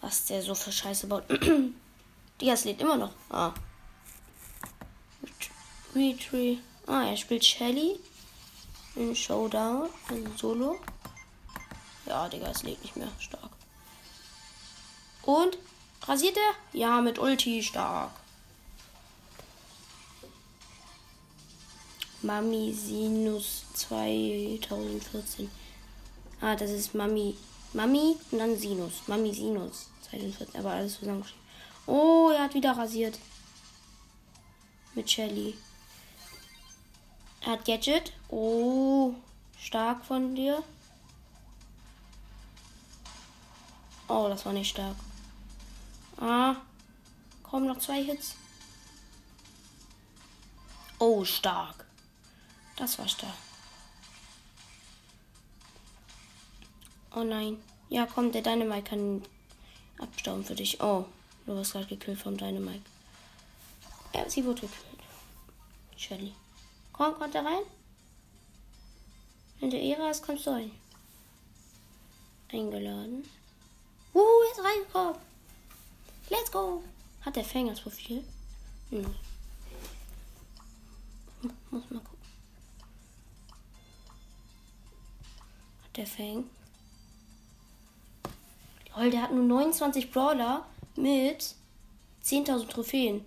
was 0.00 0.26
der 0.26 0.42
so 0.42 0.54
für 0.54 0.72
Scheiße 0.72 1.06
baut. 1.06 1.24
Digga, 2.40 2.52
es 2.52 2.64
lädt 2.64 2.80
immer 2.80 2.96
noch. 2.96 3.12
Ah. 3.30 3.54
Retry. 5.94 6.58
Ah, 6.86 7.04
er 7.04 7.16
spielt 7.16 7.44
Shelly. 7.44 7.98
In 8.96 9.14
Showdown. 9.14 9.88
In 10.10 10.36
Solo. 10.36 10.80
Ja, 12.06 12.28
Digga, 12.28 12.50
es 12.50 12.64
lädt 12.64 12.82
nicht 12.82 12.96
mehr. 12.96 13.08
Stark. 13.20 13.51
Und? 15.24 15.58
Rasiert 16.02 16.36
er? 16.36 16.78
Ja, 16.78 17.00
mit 17.00 17.18
Ulti. 17.18 17.62
Stark. 17.62 18.10
Mami 22.22 22.72
Sinus 22.72 23.64
2014. 23.74 25.50
Ah, 26.40 26.54
das 26.56 26.70
ist 26.70 26.94
Mami. 26.94 27.36
Mami 27.72 28.16
und 28.30 28.38
dann 28.38 28.56
Sinus. 28.56 29.02
Mami 29.06 29.32
Sinus 29.32 29.88
2014. 30.10 30.60
Aber 30.60 30.72
alles 30.72 30.98
zusammengeschrieben. 30.98 31.42
Oh, 31.86 32.30
er 32.32 32.44
hat 32.44 32.54
wieder 32.54 32.76
rasiert. 32.76 33.18
Mit 34.94 35.10
Shelly. 35.10 35.54
Er 37.40 37.52
hat 37.52 37.64
Gadget. 37.64 38.12
Oh, 38.28 39.14
stark 39.58 40.04
von 40.04 40.34
dir. 40.34 40.62
Oh, 44.06 44.28
das 44.28 44.44
war 44.46 44.52
nicht 44.52 44.70
stark. 44.70 44.96
Ah, 46.22 46.54
kommen 47.42 47.66
noch 47.66 47.80
zwei 47.80 48.04
Hits. 48.04 48.36
Oh, 51.00 51.24
stark. 51.24 51.84
Das 52.76 52.96
war 53.00 53.08
stark. 53.08 53.34
Oh 57.12 57.24
nein. 57.24 57.60
Ja, 57.88 58.06
komm, 58.06 58.30
der 58.30 58.42
Dynamite 58.42 58.90
kann 58.90 59.22
abstauben 59.98 60.44
für 60.44 60.54
dich. 60.54 60.80
Oh, 60.80 61.06
du 61.44 61.56
wirst 61.56 61.72
gerade 61.72 61.86
gekillt 61.86 62.20
vom 62.20 62.36
Dynamite. 62.36 62.84
Ja, 64.14 64.30
sie 64.30 64.44
wurde 64.44 64.60
gekillt. 64.60 65.02
Shelly. 65.96 66.32
Komm, 66.92 67.18
kommt 67.18 67.34
er 67.34 67.44
rein? 67.44 67.64
Wenn 69.58 69.70
der 69.70 69.82
Ära 69.82 70.08
ist, 70.08 70.24
kommst 70.24 70.46
du 70.46 70.50
rein. 70.50 70.70
Eingeladen. 72.52 73.28
Uh, 74.14 74.20
er 74.20 74.52
ist 74.52 74.64
reingekommen. 74.64 75.21
Hat 77.32 77.36
der 77.36 77.64
das 77.64 77.80
Profil? 77.80 78.22
Hm. 78.90 79.06
Muss 81.70 81.82
mal 81.88 82.00
gucken. 82.00 82.18
Hat 85.82 85.96
der 85.96 86.06
Fang? 86.06 86.44
Lol, 88.94 89.10
der 89.10 89.22
hat 89.22 89.32
nur 89.32 89.44
29 89.44 90.10
Brawler 90.10 90.66
mit 90.94 91.54
10.000 92.22 92.68
Trophäen. 92.68 93.24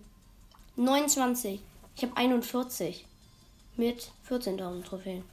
29. 0.76 1.60
Ich 1.96 2.04
habe 2.04 2.16
41 2.16 3.08
mit 3.76 4.12
14.000 4.30 4.84
Trophäen. 4.84 5.24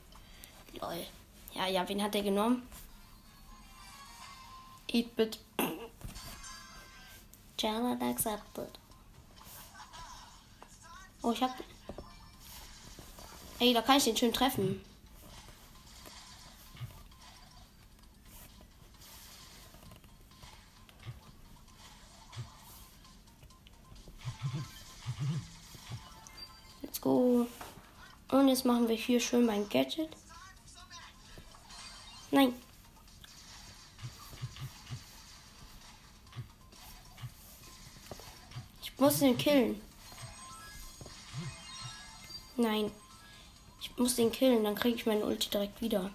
Lol. 0.81 1.05
Ja, 1.53 1.67
ja, 1.67 1.87
wen 1.87 2.01
hat 2.01 2.15
der 2.15 2.23
genommen? 2.23 2.67
8-Bit. 4.89 5.42
Challenge 7.63 8.03
accepted. 8.09 8.77
Oh, 11.21 11.31
ich 11.31 11.41
hab. 11.41 11.51
Ey, 13.59 13.73
da 13.73 13.81
kann 13.81 13.95
ich 13.95 14.03
den 14.03 14.17
schön 14.17 14.33
treffen. 14.33 14.83
Let's 26.81 26.99
go. 26.99 27.47
Und 28.27 28.49
jetzt 28.49 28.65
machen 28.65 28.89
wir 28.89 28.97
hier 28.97 29.21
schön 29.21 29.45
mein 29.45 29.69
Gadget. 29.69 30.09
Nein. 32.29 32.53
Ich 38.93 38.99
muss 38.99 39.19
den 39.19 39.37
killen. 39.37 39.81
Nein. 42.55 42.91
Ich 43.81 43.97
muss 43.97 44.15
den 44.15 44.31
killen, 44.31 44.63
dann 44.63 44.75
kriege 44.75 44.95
ich 44.95 45.05
meine 45.05 45.25
Ulti 45.25 45.49
direkt 45.49 45.81
wieder. 45.81 46.09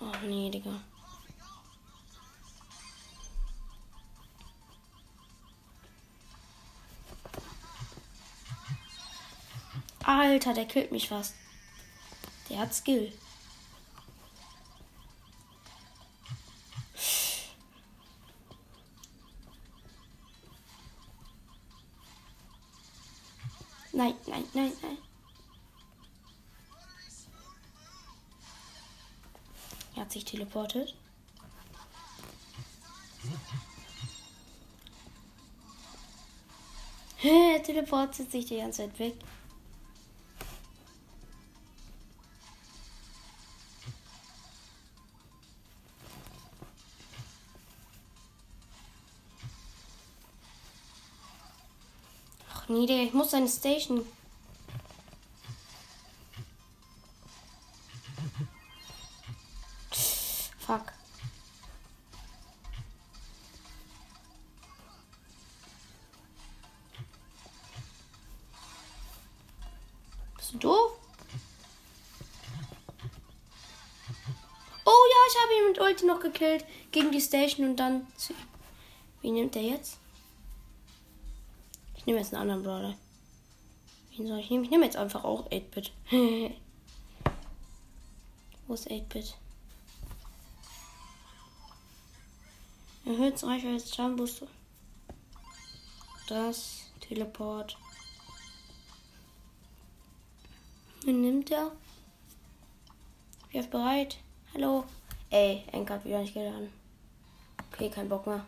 Oh 0.00 0.26
nee, 0.26 0.50
Digga. 0.50 0.80
Alter, 10.04 10.54
der 10.54 10.66
killt 10.66 10.92
mich 10.92 11.08
fast. 11.08 11.34
Der 12.50 12.58
hat 12.58 12.74
Skill. 12.74 13.12
Nein, 24.02 24.16
nein, 24.26 24.44
nein, 24.52 24.72
nein. 24.82 24.98
Er 29.94 30.00
hat 30.00 30.10
sich 30.10 30.24
teleportet. 30.24 30.96
Er 37.22 37.62
teleportet 37.62 38.32
sich 38.32 38.46
die 38.46 38.56
ganze 38.56 38.78
Zeit 38.78 38.98
weg. 38.98 39.14
Nee, 52.82 52.86
Digga, 52.86 53.02
ich 53.02 53.12
muss 53.12 53.30
seine 53.30 53.48
Station. 53.48 54.04
Fuck. 60.58 60.92
Bist 70.36 70.54
du 70.54 70.58
doof? 70.58 70.92
Oh 74.84 74.90
ja, 74.90 75.16
ich 75.28 75.42
habe 75.42 75.54
ihn 75.54 75.68
mit 75.68 75.80
Ulti 75.80 76.06
noch 76.06 76.20
gekillt. 76.20 76.64
Gegen 76.90 77.10
die 77.10 77.20
Station 77.20 77.70
und 77.70 77.76
dann. 77.76 78.06
Wie 79.20 79.30
nimmt 79.30 79.54
der 79.54 79.62
jetzt? 79.62 80.01
Ich 82.02 82.06
nehme 82.06 82.18
jetzt 82.18 82.34
einen 82.34 82.42
anderen 82.42 82.64
Brawler. 82.64 82.96
Wen 84.16 84.26
soll 84.26 84.40
ich 84.40 84.50
nehmen? 84.50 84.64
Ich 84.64 84.70
nehme 84.70 84.84
jetzt 84.84 84.96
einfach 84.96 85.22
auch 85.22 85.48
8-Bit. 85.50 85.92
Wo 88.66 88.74
ist 88.74 88.90
8-Bit? 88.90 89.36
Erhöht 93.06 93.40
Reichweite 93.44 93.86
Charmbooster. 93.86 94.48
Das. 96.26 96.90
Teleport. 97.00 97.76
Wen 101.04 101.20
nimmt 101.20 101.52
er? 101.52 101.70
Ich 103.50 103.60
bin 103.60 103.70
bereit. 103.70 104.18
Hallo. 104.54 104.84
Ey, 105.30 105.62
Enker 105.70 105.94
hat 105.94 106.04
wieder 106.04 106.18
nicht 106.18 106.34
geladen. 106.34 106.72
Okay, 107.70 107.90
kein 107.90 108.08
Bock 108.08 108.26
mehr. 108.26 108.44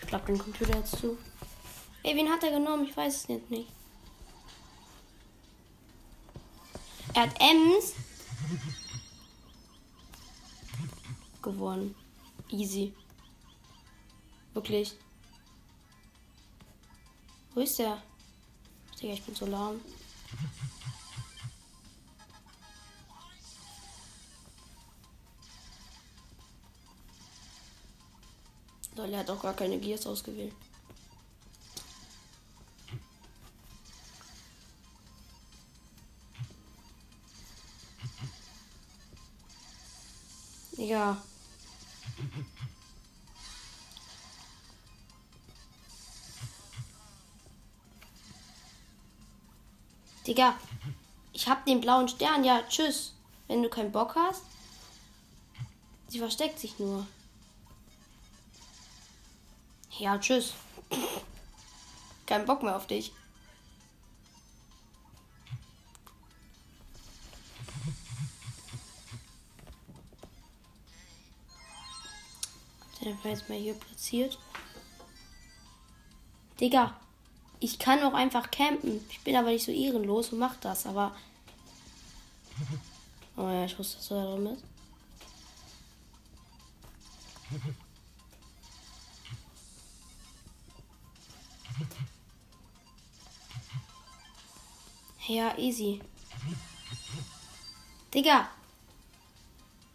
Ich 0.00 0.08
klappe 0.08 0.32
den 0.32 0.38
Computer 0.38 0.76
jetzt 0.76 0.96
zu. 0.98 1.16
Ey, 2.08 2.16
wen 2.16 2.30
hat 2.30 2.42
er 2.42 2.52
genommen? 2.52 2.86
Ich 2.86 2.96
weiß 2.96 3.16
es 3.16 3.28
jetzt 3.28 3.50
nicht. 3.50 3.68
Er 7.12 7.24
hat 7.24 7.38
Ems 7.38 7.92
gewonnen. 11.42 11.94
Easy. 12.48 12.94
Wirklich. 14.54 14.96
Wo 17.52 17.60
ist 17.60 17.78
der? 17.78 18.02
Digga, 18.98 19.12
ich 19.12 19.22
bin 19.22 19.34
so 19.34 19.44
lahm. 19.44 19.78
Lol, 28.96 29.12
er 29.12 29.18
hat 29.18 29.28
auch 29.28 29.42
gar 29.42 29.52
keine 29.52 29.78
Gears 29.78 30.06
ausgewählt. 30.06 30.54
Ja. 40.88 41.18
Digga, 50.26 50.54
ich 51.34 51.46
hab 51.46 51.66
den 51.66 51.82
blauen 51.82 52.08
Stern. 52.08 52.42
Ja, 52.42 52.62
tschüss. 52.66 53.12
Wenn 53.48 53.62
du 53.62 53.68
keinen 53.68 53.92
Bock 53.92 54.14
hast. 54.14 54.44
Sie 56.08 56.20
versteckt 56.20 56.58
sich 56.58 56.78
nur. 56.78 57.06
Ja, 59.98 60.16
tschüss. 60.16 60.54
Kein 62.24 62.46
Bock 62.46 62.62
mehr 62.62 62.76
auf 62.76 62.86
dich. 62.86 63.12
Wir 73.22 73.32
jetzt 73.32 73.48
mal 73.48 73.58
hier 73.58 73.74
platziert. 73.74 74.38
Digga, 76.60 76.96
ich 77.60 77.78
kann 77.78 78.02
auch 78.02 78.14
einfach 78.14 78.50
campen. 78.50 79.04
Ich 79.10 79.20
bin 79.20 79.36
aber 79.36 79.48
nicht 79.48 79.64
so 79.64 79.72
ehrenlos 79.72 80.32
und 80.32 80.38
mach 80.38 80.56
das, 80.56 80.86
aber. 80.86 81.14
Oh 83.36 83.48
ja, 83.48 83.66
ich 83.66 83.78
wusste, 83.78 83.98
dass 83.98 84.08
du 84.08 84.14
da 84.16 84.24
drin 84.24 84.44
bist. 84.50 84.64
Ja, 95.28 95.56
easy. 95.56 96.00
Digga. 98.12 98.48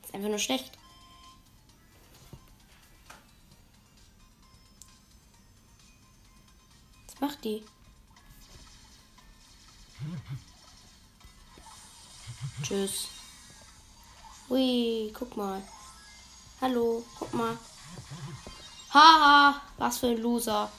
Ist 0.03 0.13
einfach 0.13 0.30
nur 0.30 0.39
schlecht. 0.39 0.78
Die? 7.44 7.64
Tschüss. 12.62 13.08
Ui, 14.50 15.12
guck 15.14 15.36
mal. 15.38 15.62
Hallo, 16.62 17.04
guck 17.18 17.34
mal. 17.34 17.58
Haha, 18.94 19.62
was 19.78 19.98
für 19.98 20.08
ein 20.08 20.22
Loser. 20.22 20.72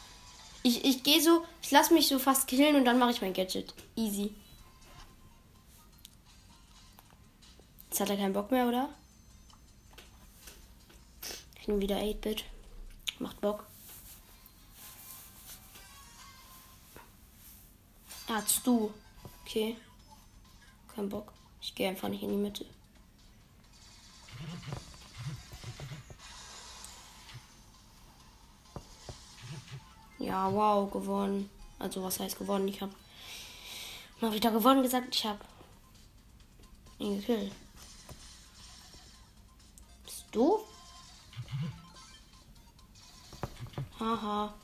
Ich, 0.62 0.85
ich 0.85 1.03
gehe 1.03 1.21
so, 1.21 1.45
ich 1.62 1.71
lasse 1.71 1.93
mich 1.93 2.09
so 2.09 2.19
fast 2.19 2.47
killen 2.47 2.77
und 2.77 2.85
dann 2.85 2.99
mache 2.99 3.11
ich 3.11 3.21
mein 3.21 3.35
Gadget. 3.35 3.75
Easy. 3.97 4.35
Jetzt 7.91 8.01
hat 8.01 8.11
er 8.11 8.17
keinen 8.17 8.33
Bock 8.33 8.51
mehr, 8.51 8.67
oder? 8.67 8.89
Ich 11.61 11.69
nehme 11.69 11.81
wieder 11.81 11.97
8-Bit. 11.97 12.45
Macht 13.19 13.41
Bock. 13.41 13.65
Ah, 18.27 18.43
du. 18.64 18.93
Okay. 19.43 19.77
Kein 20.95 21.09
Bock. 21.09 21.33
Ich 21.61 21.75
gehe 21.75 21.89
einfach 21.89 22.09
nicht 22.09 22.22
in 22.22 22.31
die 22.31 22.37
Mitte. 22.37 22.64
Ja, 30.18 30.51
wow, 30.53 30.91
gewonnen. 30.91 31.51
Also 31.79 32.03
was 32.03 32.18
heißt 32.18 32.39
gewonnen? 32.39 32.68
Ich 32.68 32.81
habe 32.81 32.93
mal 34.20 34.33
wieder 34.33 34.51
gewonnen 34.51 34.83
gesagt. 34.83 35.14
Ich 35.14 35.27
habe 35.27 35.41
ihn 36.99 37.18
gekillt. 37.18 37.53
Bist 40.05 40.25
du? 40.33 40.61
Haha. 44.01 44.55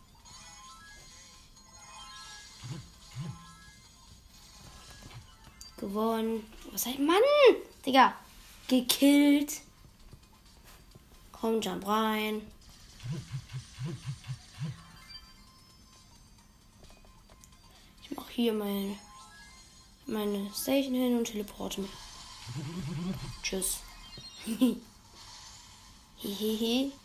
Gewonnen. 5.81 6.47
Was 6.73 6.85
heißt 6.85 6.99
Mann? 6.99 7.17
Digga. 7.87 8.15
Gekillt. 8.69 9.63
Komm, 11.33 11.63
jump 11.63 11.87
rein. 11.87 12.43
Ich 18.03 18.11
mach 18.15 18.29
hier 18.29 18.53
meine, 18.53 18.95
meine 20.07 20.51
Station 20.53 20.95
hin 20.95 21.17
und 21.17 21.25
teleporte 21.25 21.81
mich. 21.81 21.91
Tschüss. 23.43 23.79
Hehehe. 26.19 26.93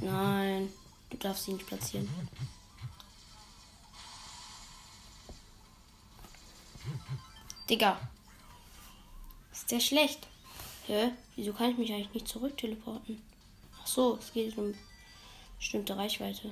Nein, 0.00 0.70
du 1.18 1.28
darfst 1.28 1.44
sie 1.44 1.52
nicht 1.52 1.66
platzieren. 1.66 2.08
Digga. 7.68 7.98
Ist 9.52 9.70
der 9.70 9.80
schlecht? 9.80 10.26
Hä? 10.86 11.12
Wieso 11.36 11.52
kann 11.52 11.70
ich 11.70 11.78
mich 11.78 11.92
eigentlich 11.92 12.14
nicht 12.14 12.28
zurück 12.28 12.56
teleporten? 12.56 13.22
Ach 13.82 13.86
so, 13.86 14.16
es 14.16 14.32
geht 14.32 14.56
um 14.56 14.74
bestimmte 15.58 15.96
Reichweite. 15.96 16.50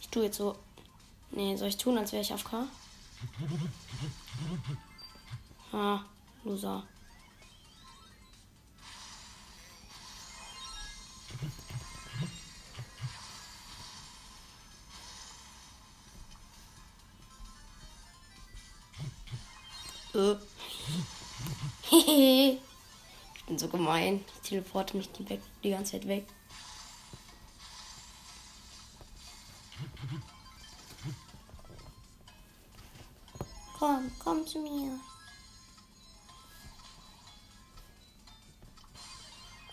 Ich 0.00 0.08
tue 0.08 0.24
jetzt 0.24 0.36
so. 0.36 0.58
Nee, 1.30 1.56
soll 1.56 1.68
ich 1.68 1.78
tun, 1.78 1.96
als 1.96 2.12
wäre 2.12 2.22
ich 2.22 2.32
auf 2.32 2.44
K? 2.44 2.66
Ah, 5.72 6.00
Loser. 6.44 6.86
Äh. 20.14 20.36
ich 23.36 23.44
bin 23.46 23.58
so 23.58 23.68
gemein. 23.68 24.24
Ich 24.34 24.48
teleporte 24.48 24.96
mich 24.96 25.10
die, 25.12 25.28
weg, 25.28 25.40
die 25.62 25.70
ganze 25.70 25.92
Zeit 25.92 26.06
weg. 26.06 26.26
Komm, 33.78 34.10
komm 34.18 34.46
zu 34.46 34.60
mir. 34.60 34.98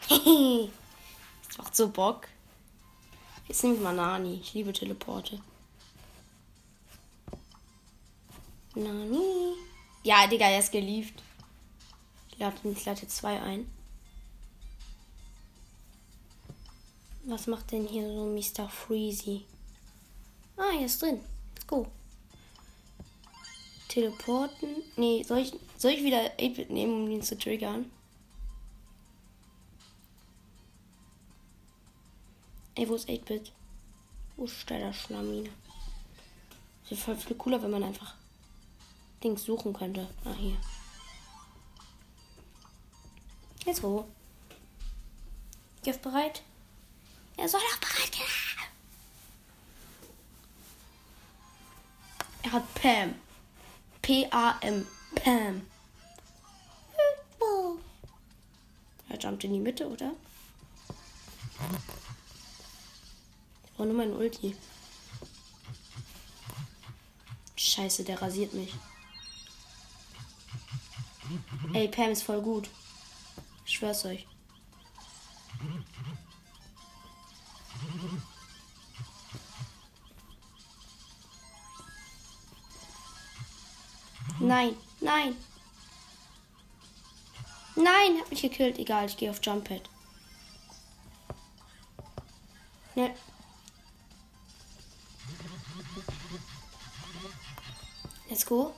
das 1.48 1.58
macht 1.58 1.76
so 1.76 1.88
Bock. 1.88 2.28
Jetzt 3.48 3.64
nehme 3.64 3.76
ich 3.76 3.82
mal 3.82 3.96
Nani. 3.96 4.40
Ich 4.42 4.54
liebe 4.54 4.74
Teleporte. 4.74 5.40
Nani. 8.76 9.51
Ja, 10.04 10.26
Digga, 10.26 10.46
er 10.46 10.60
ist 10.60 10.72
gelieft. 10.72 11.22
Ich 12.32 12.40
lade, 12.40 12.56
ich 12.64 12.86
lade 12.86 13.02
jetzt 13.02 13.18
zwei 13.18 13.40
ein. 13.40 13.72
Was 17.24 17.46
macht 17.46 17.72
denn 17.72 17.88
hier 17.88 18.08
so 18.08 18.26
Mr. 18.26 18.68
Freezy? 18.68 19.46
Ah, 20.58 20.72
hier 20.72 20.88
ist 20.88 21.02
drin. 21.02 21.20
Let's 21.54 21.68
go. 21.68 21.86
Teleporten. 23.90 24.84
Nee, 24.96 25.22
soll 25.24 25.40
ich, 25.40 25.54
soll 25.78 25.92
ich 25.92 26.04
wieder 26.04 26.18
8-Bit 26.40 26.72
nehmen, 26.72 27.04
um 27.04 27.12
ihn 27.12 27.22
zu 27.22 27.38
triggern? 27.38 27.92
Ey, 32.74 32.90
wo 32.90 32.96
ist 32.96 33.08
8-Bit? 33.08 33.52
Wo 34.36 34.46
ist 34.46 34.68
der 34.68 34.92
Schlamine? 34.94 35.50
Wäre 36.90 37.02
voll 37.02 37.18
viel 37.18 37.36
cooler, 37.36 37.62
wenn 37.62 37.72
man 37.72 37.84
einfach 37.84 38.16
Dings 39.24 39.44
suchen 39.44 39.74
könnte. 39.74 40.08
Ah, 40.26 40.34
hier. 40.34 40.58
Jetzt 43.66 43.84
wo? 43.84 44.08
Gift 45.84 46.02
bereit? 46.02 46.42
Er 47.38 47.48
soll 47.48 47.62
auch 47.62 47.78
bereit 47.78 48.12
gehen. 48.12 48.26
Er 52.44 52.52
hat 52.52 52.74
Pam. 52.76 53.16
P-A-M. 54.02 54.88
Pam. 55.16 55.68
Er 59.10 59.20
jumpt 59.20 59.44
in 59.44 59.54
die 59.54 59.60
Mitte, 59.60 59.88
oder? 59.88 60.12
Ich 63.66 63.72
brauche 63.74 63.88
nur 63.88 63.98
meinen 63.98 64.16
Ulti. 64.16 64.56
Scheiße, 67.56 68.04
der 68.04 68.22
rasiert 68.22 68.54
mich. 68.54 68.74
Ey, 71.74 71.88
Pam 71.88 72.12
ist 72.12 72.24
voll 72.24 72.42
gut. 72.42 72.70
Ich 73.66 73.74
schwör's 73.74 74.06
euch. 74.06 74.28
Nein, 84.40 84.76
nein. 85.00 85.36
Nein, 87.76 88.20
hat 88.20 88.30
mich 88.30 88.42
gekillt. 88.42 88.80
Egal, 88.80 89.06
ich 89.06 89.18
gehe 89.18 89.30
auf 89.30 89.40
Jump 89.44 89.68
Pad. 89.68 89.90
Ne. 92.96 93.16
Let's 98.30 98.46
go. 98.46 98.74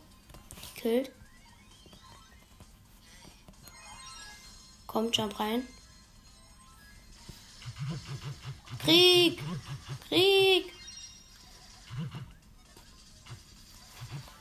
Gekillt. 0.76 1.12
Komm, 4.94 5.12
jump 5.12 5.40
rein. 5.40 5.68
Krieg! 8.78 9.40
Krieg! 10.08 10.72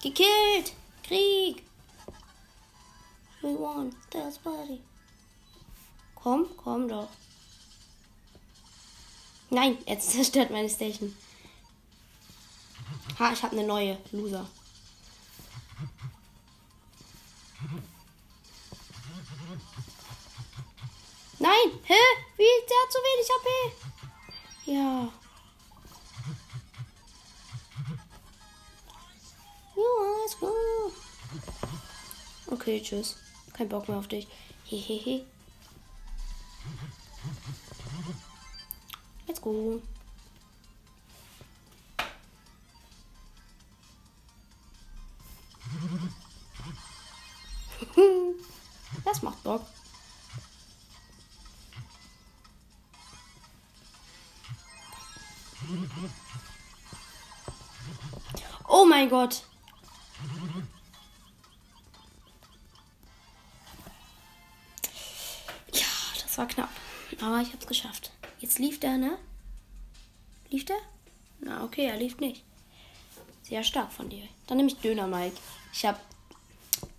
Gekillt! 0.02 0.74
Krieg! 1.02 1.62
We 3.42 3.54
won. 3.54 3.94
That's 4.10 4.36
buddy. 4.36 4.82
Komm, 6.14 6.46
komm 6.58 6.86
doch. 6.86 7.08
Nein, 9.48 9.78
jetzt 9.86 10.10
zerstört 10.12 10.50
meine 10.50 10.68
Station. 10.68 11.16
Ha, 13.18 13.32
ich 13.32 13.42
habe 13.42 13.56
eine 13.56 13.66
neue. 13.66 13.96
Loser. 14.10 14.46
Hä? 21.84 21.94
Wie? 22.36 22.66
Der 22.68 22.76
hat 22.82 22.92
zu 22.92 22.98
wenig 22.98 23.28
HP. 23.32 23.48
Ja. 24.66 25.12
Ja, 29.76 29.90
alles 30.14 30.38
gut. 30.38 30.92
Okay, 32.46 32.80
tschüss. 32.80 33.16
Kein 33.52 33.68
Bock 33.68 33.88
mehr 33.88 33.98
auf 33.98 34.08
dich. 34.08 34.28
Hehehe. 34.64 35.26
Let's 39.26 39.40
go. 39.40 39.80
Das 49.04 49.22
macht 49.22 49.42
Bock. 49.42 49.62
Gott. 59.12 59.42
Ja, 65.74 65.84
das 66.22 66.38
war 66.38 66.46
knapp. 66.46 66.70
Aber 67.20 67.42
ich 67.42 67.52
hab's 67.52 67.66
geschafft. 67.66 68.10
Jetzt 68.40 68.58
lief 68.58 68.80
der, 68.80 68.96
ne? 68.96 69.18
Lief 70.48 70.64
der? 70.64 70.78
Na, 71.40 71.62
okay, 71.62 71.88
er 71.88 71.98
lief 71.98 72.20
nicht. 72.20 72.42
Sehr 73.42 73.62
stark 73.62 73.92
von 73.92 74.08
dir. 74.08 74.26
Dann 74.46 74.56
nehme 74.56 74.70
ich 74.70 74.78
Döner 74.78 75.06
Mike. 75.06 75.36
Ich 75.74 75.84
hab. 75.84 76.00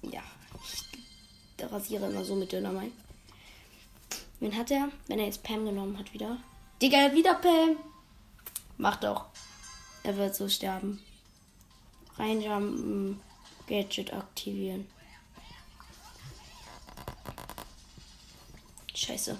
Ja, 0.04 0.22
ich 0.62 1.72
rasiere 1.72 2.12
immer 2.12 2.24
so 2.24 2.36
mit 2.36 2.52
Döner 2.52 2.74
Mike. 2.74 2.94
Wen 4.40 4.56
hat 4.56 4.70
er? 4.70 4.90
Wenn 5.08 5.18
er 5.18 5.26
jetzt 5.26 5.42
Pam 5.42 5.66
genommen 5.66 5.98
hat 5.98 6.14
wieder. 6.14 6.38
Digga, 6.80 7.12
wieder 7.12 7.34
Pam. 7.34 7.78
Mach 8.78 8.98
doch. 8.98 9.26
Er 10.04 10.16
wird 10.16 10.36
so 10.36 10.48
sterben. 10.48 11.04
Reinjumpen. 12.18 13.22
Gadget 13.68 14.14
aktivieren. 14.14 14.88
Scheiße. 18.94 19.38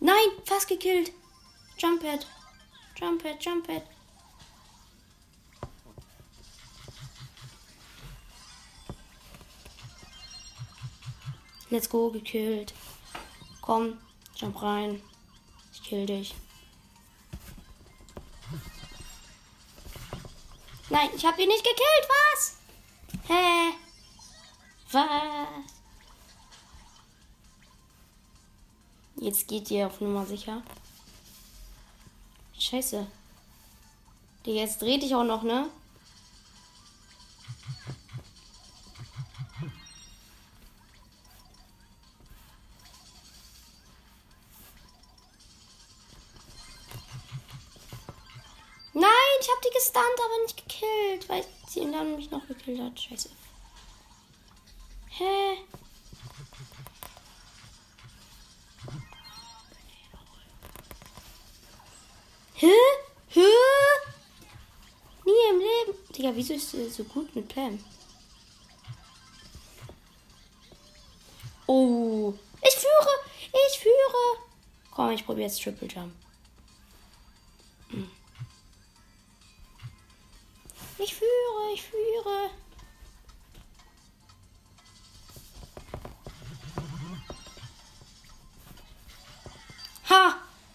Nein, 0.00 0.14
fast 0.44 0.68
gekillt. 0.68 1.12
Jump 1.78 2.02
Pad. 2.02 2.26
Jump 2.98 3.22
Pad, 3.22 3.42
Jump 3.44 3.66
Pad. 3.66 3.82
Let's 11.70 11.88
go, 11.88 12.10
gekillt. 12.10 12.72
Komm, 13.60 13.98
jump 14.36 14.62
rein. 14.62 15.02
Ich 15.72 15.82
kill 15.82 16.06
dich. 16.06 16.34
Nein, 20.90 21.10
ich 21.14 21.26
hab 21.26 21.38
ihn 21.38 21.48
nicht 21.48 21.64
gekillt, 21.64 22.08
was? 22.08 22.56
Hä? 23.28 23.74
Was? 24.92 25.08
Jetzt 29.16 29.48
geht 29.48 29.70
ihr 29.70 29.88
auf 29.88 30.00
Nummer 30.00 30.24
sicher. 30.24 30.62
Scheiße. 32.58 33.06
Jetzt 34.44 34.80
dreht 34.80 35.02
dich 35.02 35.14
auch 35.14 35.24
noch, 35.24 35.42
ne? 35.42 35.68
Gekillt, 50.78 51.28
weil 51.28 51.44
sie 51.68 51.90
dann 51.90 52.16
mich 52.16 52.30
noch 52.30 52.46
gekillt 52.46 52.80
hat. 52.80 53.00
Scheiße. 53.00 53.30
Hä? 55.08 55.56
Hä? 62.54 62.72
Hä? 63.28 63.40
Nie 65.24 65.50
im 65.50 65.58
Leben. 65.58 65.98
Digga, 66.16 66.34
wieso 66.34 66.54
ist 66.54 66.70
sie 66.70 66.88
so 66.88 67.04
gut 67.04 67.34
mit 67.34 67.48
Pam? 67.54 67.82
Oh. 71.66 72.34
Ich 72.62 72.74
führe. 72.74 73.14
Ich 73.52 73.78
führe. 73.78 74.44
Komm, 74.90 75.10
ich 75.10 75.24
probiere 75.24 75.48
jetzt 75.48 75.62
Triple 75.62 75.88
Jump. 75.88 76.12
Ich 81.08 81.14
führe, 81.14 81.72
ich 81.72 81.82
führe. 81.82 82.50
Ha! 90.10 90.34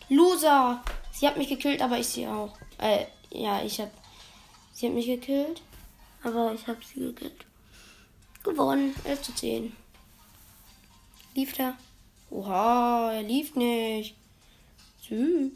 Loser! 0.09 0.83
Sie 1.11 1.27
hat 1.27 1.37
mich 1.37 1.49
gekillt, 1.49 1.83
aber 1.83 1.99
ich 1.99 2.07
sie 2.07 2.25
auch. 2.25 2.57
Äh, 2.79 3.05
ja, 3.29 3.63
ich 3.63 3.79
hab. 3.79 3.91
Sie 4.73 4.87
hat 4.87 4.95
mich 4.95 5.05
gekillt, 5.05 5.61
aber 6.23 6.51
ich 6.55 6.65
hab 6.65 6.83
sie 6.83 6.99
gekillt. 6.99 7.45
Gewonnen. 8.41 8.95
11 9.03 9.21
zu 9.21 9.35
10. 9.35 9.75
Lief 11.35 11.53
der? 11.53 11.77
Oha, 12.31 13.11
er 13.13 13.21
lief 13.21 13.55
nicht. 13.55 14.15
Süß. 15.07 15.51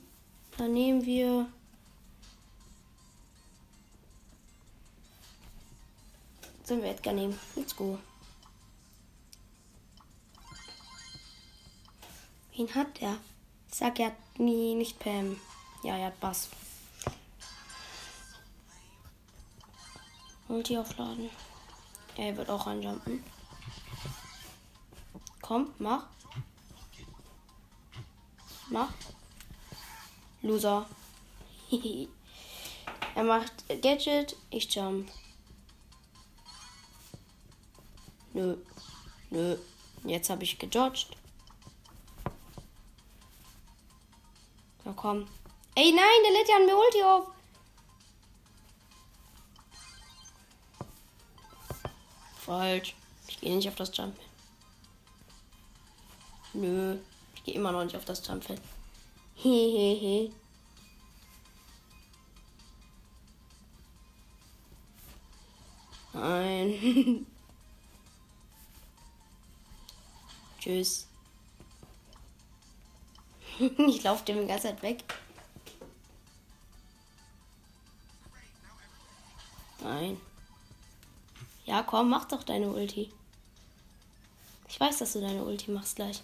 Dann 0.56 0.74
nehmen 0.74 1.04
wir. 1.04 1.48
Sollen 6.68 6.84
wir 6.84 6.90
Edgar 6.90 7.14
nehmen? 7.14 7.40
Let's 7.56 7.74
go. 7.74 7.98
Wen 12.54 12.76
hat 12.76 13.02
er? 13.02 13.18
Sag, 13.72 13.98
er 14.02 14.08
hat 14.08 14.38
nie, 14.38 14.76
nicht 14.76 15.00
Pam. 15.00 15.40
Ja, 15.82 15.96
er 15.96 16.08
hat 16.08 16.20
Bass. 16.20 16.50
Multi 20.50 20.78
aufladen. 20.78 21.30
Er 22.18 22.36
wird 22.36 22.50
auch 22.50 22.68
anjumpen. 22.68 23.24
Komm, 25.42 25.74
mach. 25.80 26.08
Mach. 28.70 28.92
Loser. 30.42 30.86
er 33.16 33.24
macht 33.24 33.54
Gadget, 33.82 34.36
ich 34.50 34.70
jump. 34.76 35.10
Nö. 38.38 38.56
Nö. 39.32 39.58
Jetzt 40.04 40.30
habe 40.30 40.44
ich 40.44 40.60
gedodged. 40.60 41.18
Na 44.86 44.94
komm. 44.96 45.28
Ey, 45.74 45.92
nein, 45.92 46.24
der 46.24 46.32
lädt 46.34 46.48
ja 46.48 46.56
an 46.58 46.66
mir 46.68 46.78
Ulti 46.78 47.04
auf. 47.04 47.28
Falsch. 52.46 52.96
Ich 53.28 53.42
gehe 53.42 53.56
nicht 53.56 53.68
auf 53.68 53.76
das 53.76 53.98
Jump. 53.98 54.16
Nö. 56.54 57.00
Ich 57.34 57.44
gehe 57.44 57.56
immer 57.56 57.72
noch 57.72 57.84
nicht 57.84 57.98
auf 57.98 58.06
das 58.06 58.26
Jump. 58.28 58.46
Hehehe. 59.34 60.32
Nein. 66.14 67.26
Tschüss. 70.68 71.08
ich 73.58 74.04
laufe 74.04 74.26
dem 74.26 74.42
die 74.42 74.48
ganze 74.48 74.68
Zeit 74.68 74.82
weg. 74.82 75.02
Nein. 79.80 80.20
Ja, 81.64 81.84
komm, 81.84 82.10
mach 82.10 82.26
doch 82.26 82.44
deine 82.44 82.70
Ulti. 82.70 83.10
Ich 84.68 84.78
weiß, 84.78 84.98
dass 84.98 85.14
du 85.14 85.22
deine 85.22 85.46
Ulti 85.46 85.72
machst 85.72 85.96
gleich. 85.96 86.22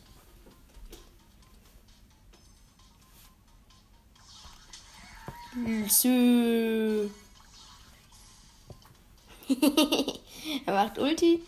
Sü. 5.87 7.09
er 10.65 10.73
macht 10.73 10.97
Ulti. 10.97 11.41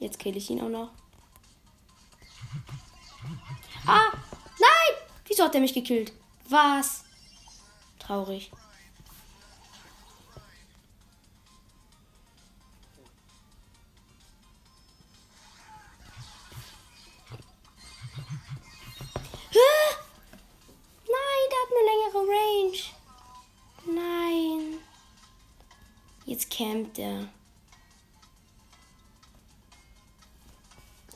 Jetzt 0.00 0.18
kill 0.18 0.36
ich 0.36 0.50
ihn 0.50 0.60
auch 0.60 0.68
noch. 0.68 1.01
Wieso 5.32 5.44
hat 5.44 5.54
er 5.54 5.62
mich 5.62 5.72
gekillt? 5.72 6.12
Was? 6.50 7.04
Traurig. 7.98 8.50
Hä? 19.48 19.58
Nein, 21.06 21.48
der 21.48 21.60
hat 21.62 21.70
eine 21.70 21.86
längere 21.88 22.20
Range. 22.28 22.78
Nein. 23.86 24.80
Jetzt 26.26 26.50
campt 26.50 26.98
er. 26.98 27.26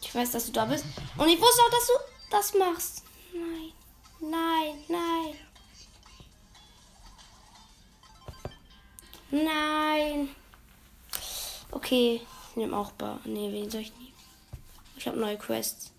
Ich 0.00 0.14
weiß, 0.14 0.30
dass 0.30 0.46
du 0.46 0.52
da 0.52 0.64
bist. 0.64 0.86
Und 1.18 1.28
ich 1.28 1.38
wusste 1.38 1.60
auch, 1.60 1.70
dass 1.70 1.86
du 1.86 1.92
das 2.30 2.54
machst. 2.54 3.05
Okay, 11.86 12.20
ich 12.50 12.56
nehme 12.56 12.76
auch 12.76 12.90
Bar. 12.90 13.20
Nee, 13.24 13.52
wen 13.52 13.70
soll 13.70 13.82
ich 13.82 13.92
nehmen? 13.92 14.12
Ich 14.96 15.06
habe 15.06 15.20
neue 15.20 15.38
Quests. 15.38 15.92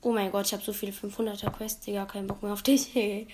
Oh 0.00 0.12
mein 0.12 0.32
Gott, 0.32 0.46
ich 0.46 0.54
habe 0.54 0.62
so 0.62 0.72
viele 0.72 0.92
500er 0.92 1.50
Quests. 1.50 1.84
Digga, 1.84 2.06
keinen 2.06 2.26
Bock 2.26 2.42
mehr 2.42 2.54
auf 2.54 2.62
dich. 2.62 2.96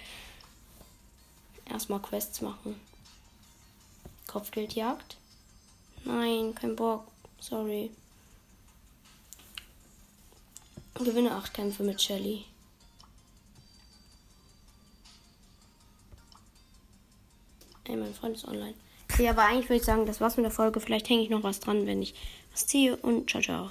Erstmal 1.64 2.02
Quests 2.02 2.40
machen. 2.40 2.80
Kopfgeldjagd. 4.26 5.16
Nein, 6.04 6.56
kein 6.56 6.74
Bock. 6.74 7.06
Sorry. 7.38 7.92
Gewinne 10.94 11.36
8 11.36 11.54
Kämpfe 11.54 11.84
mit 11.84 12.02
Shelly. 12.02 12.46
Ey, 17.84 17.94
mein 17.94 18.12
Freund 18.12 18.34
ist 18.34 18.48
online. 18.48 18.74
Okay, 19.16 19.30
aber 19.30 19.46
eigentlich 19.46 19.70
würde 19.70 19.76
ich 19.76 19.84
sagen, 19.84 20.04
das 20.04 20.20
war's 20.20 20.36
mit 20.36 20.44
der 20.44 20.50
Folge. 20.50 20.78
Vielleicht 20.78 21.08
hänge 21.08 21.22
ich 21.22 21.30
noch 21.30 21.42
was 21.42 21.58
dran, 21.58 21.86
wenn 21.86 22.02
ich 22.02 22.14
was 22.52 22.66
ziehe. 22.66 22.96
Und 22.96 23.30
ciao, 23.30 23.42
ciao. 23.42 23.70